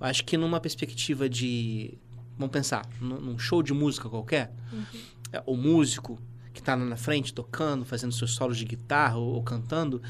[0.00, 1.94] Eu acho que numa perspectiva de.
[2.36, 4.84] Vamos pensar, num show de música qualquer, uhum.
[5.32, 6.18] É, o músico
[6.54, 10.00] que está na frente tocando, fazendo seus solos de guitarra ou, ou cantando,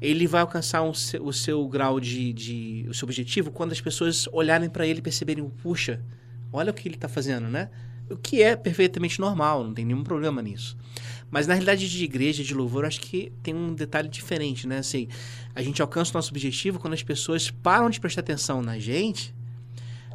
[0.00, 4.28] ele vai alcançar um, o seu grau de, de, o seu objetivo quando as pessoas
[4.32, 6.00] olharem para ele e perceberem, puxa,
[6.52, 7.70] olha o que ele está fazendo, né?
[8.10, 10.76] O que é perfeitamente normal, não tem nenhum problema nisso.
[11.30, 14.78] Mas na realidade de igreja, de louvor, acho que tem um detalhe diferente, né?
[14.78, 15.08] Assim,
[15.54, 19.34] a gente alcança o nosso objetivo quando as pessoas param de prestar atenção na gente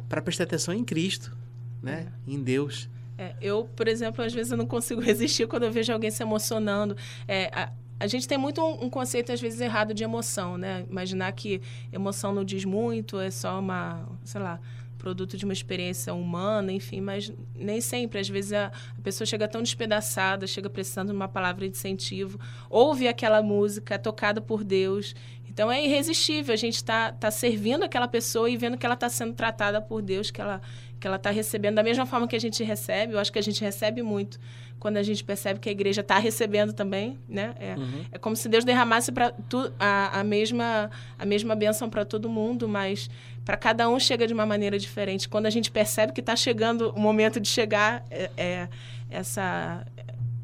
[0.08, 1.36] para prestar atenção em Cristo,
[1.82, 2.12] né?
[2.28, 2.32] É.
[2.32, 2.88] Em Deus.
[3.16, 6.22] É, eu, por exemplo, às vezes eu não consigo resistir quando eu vejo alguém se
[6.22, 6.96] emocionando.
[7.28, 10.84] É, a, a, gente tem muito um, um, conceito, às vezes, errado de emoção, né?
[10.90, 11.60] Imaginar que
[11.92, 14.60] emoção não diz muito, é só uma, sei lá,
[15.04, 18.18] produto de uma experiência humana, enfim, mas nem sempre.
[18.18, 22.40] Às vezes a, a, pessoa chega tão despedaçada, chega precisando de uma palavra de incentivo,
[22.70, 25.14] ouve aquela música, tocada por Deus.
[25.46, 28.94] Então é irresistível a gente estar tá, tá servindo aquela pessoa e vendo que ela
[28.94, 30.62] está sendo tratada por Deus, que ela
[31.04, 33.12] que ela está recebendo da mesma forma que a gente recebe.
[33.12, 34.40] Eu acho que a gente recebe muito
[34.80, 37.54] quando a gente percebe que a igreja está recebendo também, né?
[37.60, 38.04] É, uhum.
[38.10, 39.34] é como se Deus derramasse para
[39.78, 43.10] a, a mesma a mesma bênção para todo mundo, mas
[43.44, 45.28] para cada um chega de uma maneira diferente.
[45.28, 48.68] Quando a gente percebe que está chegando o momento de chegar, é, é
[49.10, 49.86] essa,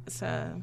[0.06, 0.54] essa,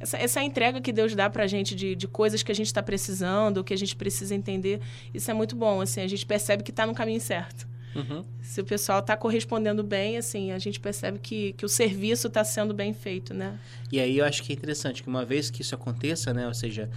[0.00, 2.66] essa, essa entrega que Deus dá para a gente de, de coisas que a gente
[2.66, 4.80] está precisando, que a gente precisa entender,
[5.14, 5.80] isso é muito bom.
[5.80, 7.75] Assim, a gente percebe que está no caminho certo.
[7.96, 8.24] Uhum.
[8.42, 12.44] Se o pessoal está correspondendo bem, assim, a gente percebe que, que o serviço está
[12.44, 13.58] sendo bem feito, né?
[13.90, 16.54] E aí eu acho que é interessante que uma vez que isso aconteça, né, ou
[16.54, 16.90] seja,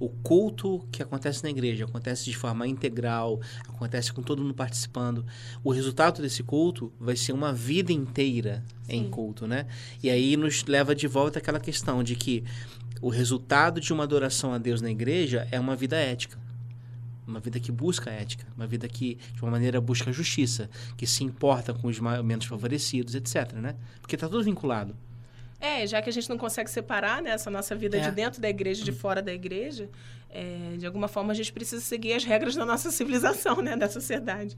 [0.00, 3.38] o culto que acontece na igreja acontece de forma integral,
[3.68, 5.26] acontece com todo mundo participando.
[5.62, 8.96] O resultado desse culto vai ser uma vida inteira Sim.
[8.96, 9.66] em culto, né?
[10.02, 12.42] E aí nos leva de volta àquela questão de que
[13.02, 16.38] o resultado de uma adoração a Deus na igreja é uma vida ética.
[17.30, 21.22] Uma vida que busca ética, uma vida que, de uma maneira, busca justiça, que se
[21.22, 23.52] importa com os menos favorecidos, etc.
[23.54, 23.76] Né?
[24.00, 24.96] Porque está tudo vinculado.
[25.60, 28.00] É, já que a gente não consegue separar né, essa nossa vida é.
[28.00, 29.90] de dentro da igreja de fora da igreja,
[30.30, 33.88] é, de alguma forma a gente precisa seguir as regras da nossa civilização, né, da
[33.88, 34.56] sociedade.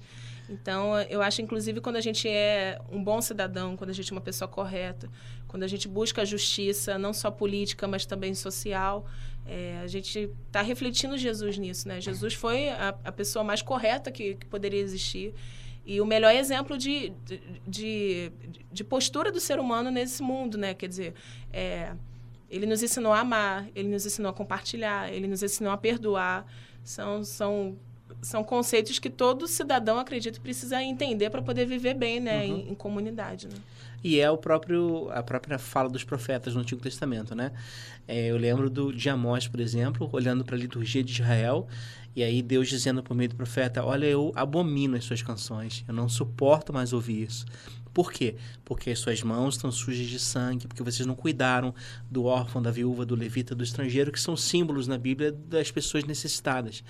[0.49, 4.15] Então, eu acho, inclusive, quando a gente é um bom cidadão, quando a gente é
[4.15, 5.09] uma pessoa correta,
[5.49, 9.07] quando a gente busca a justiça, não só política, mas também social,
[9.47, 12.01] é, a gente está refletindo Jesus nisso, né?
[12.01, 15.35] Jesus foi a, a pessoa mais correta que, que poderia existir.
[15.85, 17.13] E o melhor exemplo de,
[17.67, 18.31] de,
[18.71, 20.75] de, postura do ser humano nesse mundo, né?
[20.75, 21.15] Quer dizer,
[21.53, 21.93] é,
[22.49, 26.47] ele nos ensinou a amar, ele nos ensinou a compartilhar, ele nos ensinou a perdoar.
[26.85, 27.77] São, são,
[28.21, 32.45] são conceitos que todo cidadão, acredito, precisa entender para poder viver bem, né?
[32.45, 32.59] Uhum.
[32.59, 33.57] Em, em, comunidade, né?
[34.05, 37.53] E é o próprio, a própria fala dos profetas no Antigo Testamento, né?
[38.07, 41.69] É, eu lembro do, de Amós, por exemplo, olhando para a liturgia de Israel
[42.15, 45.95] e aí Deus dizendo por meio do profeta: Olha, eu abomino as suas canções, eu
[45.95, 47.47] não suporto mais ouvir isso.
[47.93, 48.37] Por quê?
[48.65, 51.75] Porque as suas mãos estão sujas de sangue, porque vocês não cuidaram
[52.11, 56.05] do órfão, da viúva, do levita, do estrangeiro, que são símbolos na Bíblia das pessoas
[56.05, 56.83] necessitadas.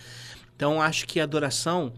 [0.55, 1.93] Então, acho que a adoração,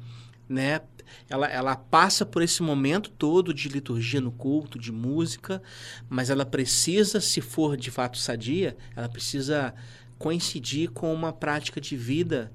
[0.49, 0.81] né,
[1.29, 5.63] ela, ela passa por esse momento todo de liturgia no culto, de música,
[6.09, 9.75] mas ela precisa, se for de fato sadia, ela precisa
[10.19, 12.53] coincidir com uma prática de vida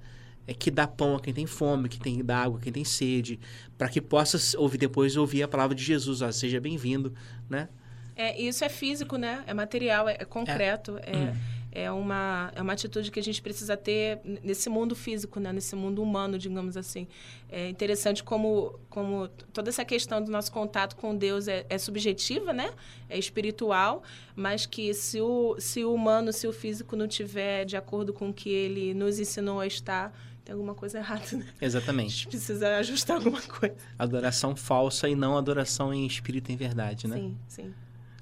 [0.50, 2.84] é que dá pão a quem tem fome, que tem dá água a quem tem
[2.84, 3.40] sede,
[3.78, 7.14] para que possa ouvir depois ouvir a palavra de Jesus, ó, seja bem-vindo,
[7.48, 7.70] né?
[8.16, 9.44] É, isso é físico, né?
[9.46, 11.36] É material, é, é concreto, é, é, hum.
[11.72, 15.54] É, uma, é uma atitude que a gente precisa ter nesse mundo físico, né?
[15.54, 17.08] Nesse mundo humano, digamos assim.
[17.50, 22.52] É interessante como, como toda essa questão do nosso contato com Deus é, é subjetiva,
[22.52, 22.72] né?
[23.08, 24.04] É espiritual,
[24.36, 28.30] mas que se o, se o humano, se o físico não tiver de acordo com
[28.30, 30.14] o que ele nos ensinou a estar
[30.44, 31.46] tem alguma coisa errada, né?
[31.62, 32.08] Exatamente.
[32.08, 33.76] A gente precisa ajustar alguma coisa.
[34.00, 37.18] Adoração falsa e não adoração em espírito e em verdade, né?
[37.18, 37.74] Sim, sim.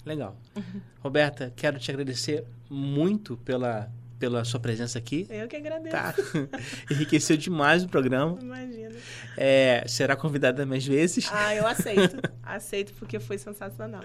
[0.08, 0.36] Legal.
[1.04, 5.28] Roberta, quero te agradecer muito pela pela sua presença aqui.
[5.30, 5.92] Eu que agradeço.
[5.96, 6.16] Tá?
[6.90, 8.38] Enriqueceu demais o programa.
[8.42, 8.96] Imagina.
[9.36, 11.30] É, será convidada mais vezes.
[11.32, 12.18] Ah, eu aceito.
[12.42, 14.02] aceito porque foi sensacional.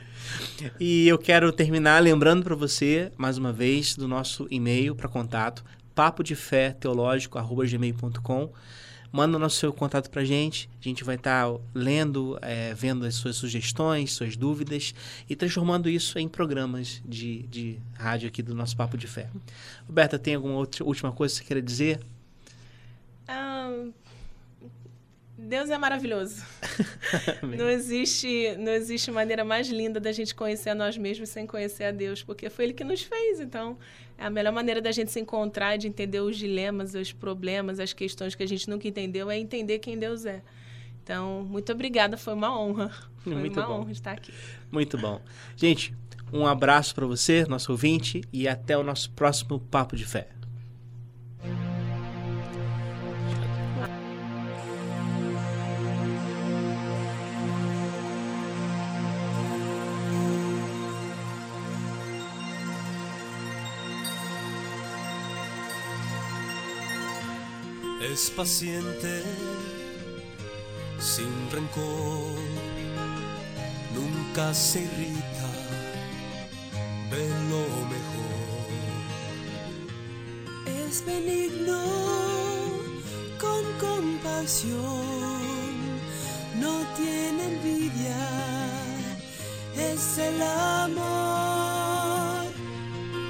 [0.78, 5.64] E eu quero terminar lembrando para você, mais uma vez, do nosso e-mail para contato,
[5.94, 8.52] papo de fé teológico@gmail.com.
[9.12, 10.70] Manda o nosso seu contato pra gente.
[10.80, 14.94] A gente vai estar lendo, é, vendo as suas sugestões, suas dúvidas
[15.28, 19.28] e transformando isso em programas de, de rádio aqui do nosso Papo de Fé.
[19.86, 22.00] Roberta, tem alguma outra, última coisa que você queira dizer?
[23.28, 23.70] Ah,
[25.52, 26.42] Deus é maravilhoso.
[27.44, 31.84] não existe, não existe maneira mais linda da gente conhecer a nós mesmos sem conhecer
[31.84, 33.38] a Deus, porque foi Ele que nos fez.
[33.38, 33.76] Então,
[34.16, 37.92] é a melhor maneira da gente se encontrar, de entender os dilemas, os problemas, as
[37.92, 40.42] questões que a gente nunca entendeu, é entender quem Deus é.
[41.04, 42.90] Então, muito obrigada, foi uma honra.
[43.22, 43.80] Foi Muito uma bom.
[43.82, 44.32] honra estar aqui.
[44.68, 45.20] Muito bom.
[45.54, 45.94] Gente,
[46.32, 50.26] um abraço para você, nosso ouvinte, e até o nosso próximo Papo de Fé.
[68.12, 69.22] Es paciente,
[71.00, 72.36] sin rencor,
[73.94, 75.48] nunca se irrita,
[77.10, 78.68] ve lo mejor.
[80.86, 81.82] Es benigno
[83.40, 85.40] con compasión,
[86.60, 88.28] no tiene envidia,
[89.74, 92.44] es el amor.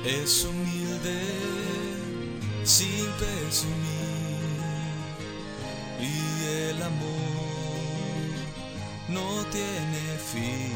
[0.05, 1.23] Es humilde,
[2.65, 3.92] sin presumir,
[6.53, 7.23] el amor
[9.09, 10.73] no tiene fin.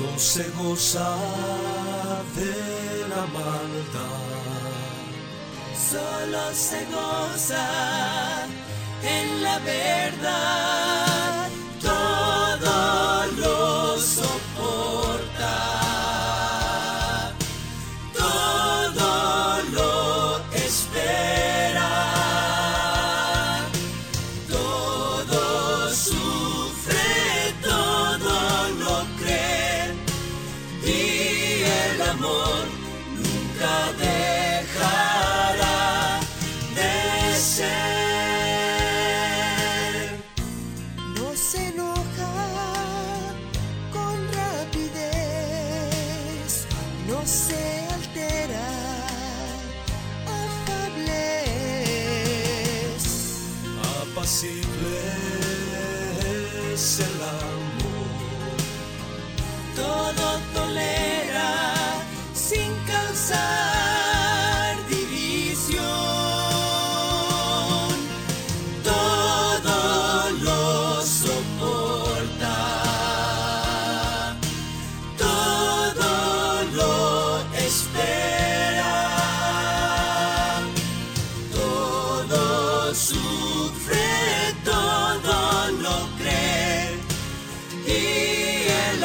[0.00, 1.10] No se goza
[2.36, 4.38] de la maldad.
[5.90, 7.66] Solo se goza
[9.02, 11.17] en la verdad,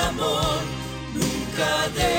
[0.10, 0.62] amor
[1.14, 2.13] nunca dejará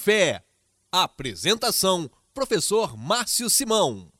[0.00, 0.42] Fé.
[0.90, 4.10] Apresentação: Professor Márcio Simão.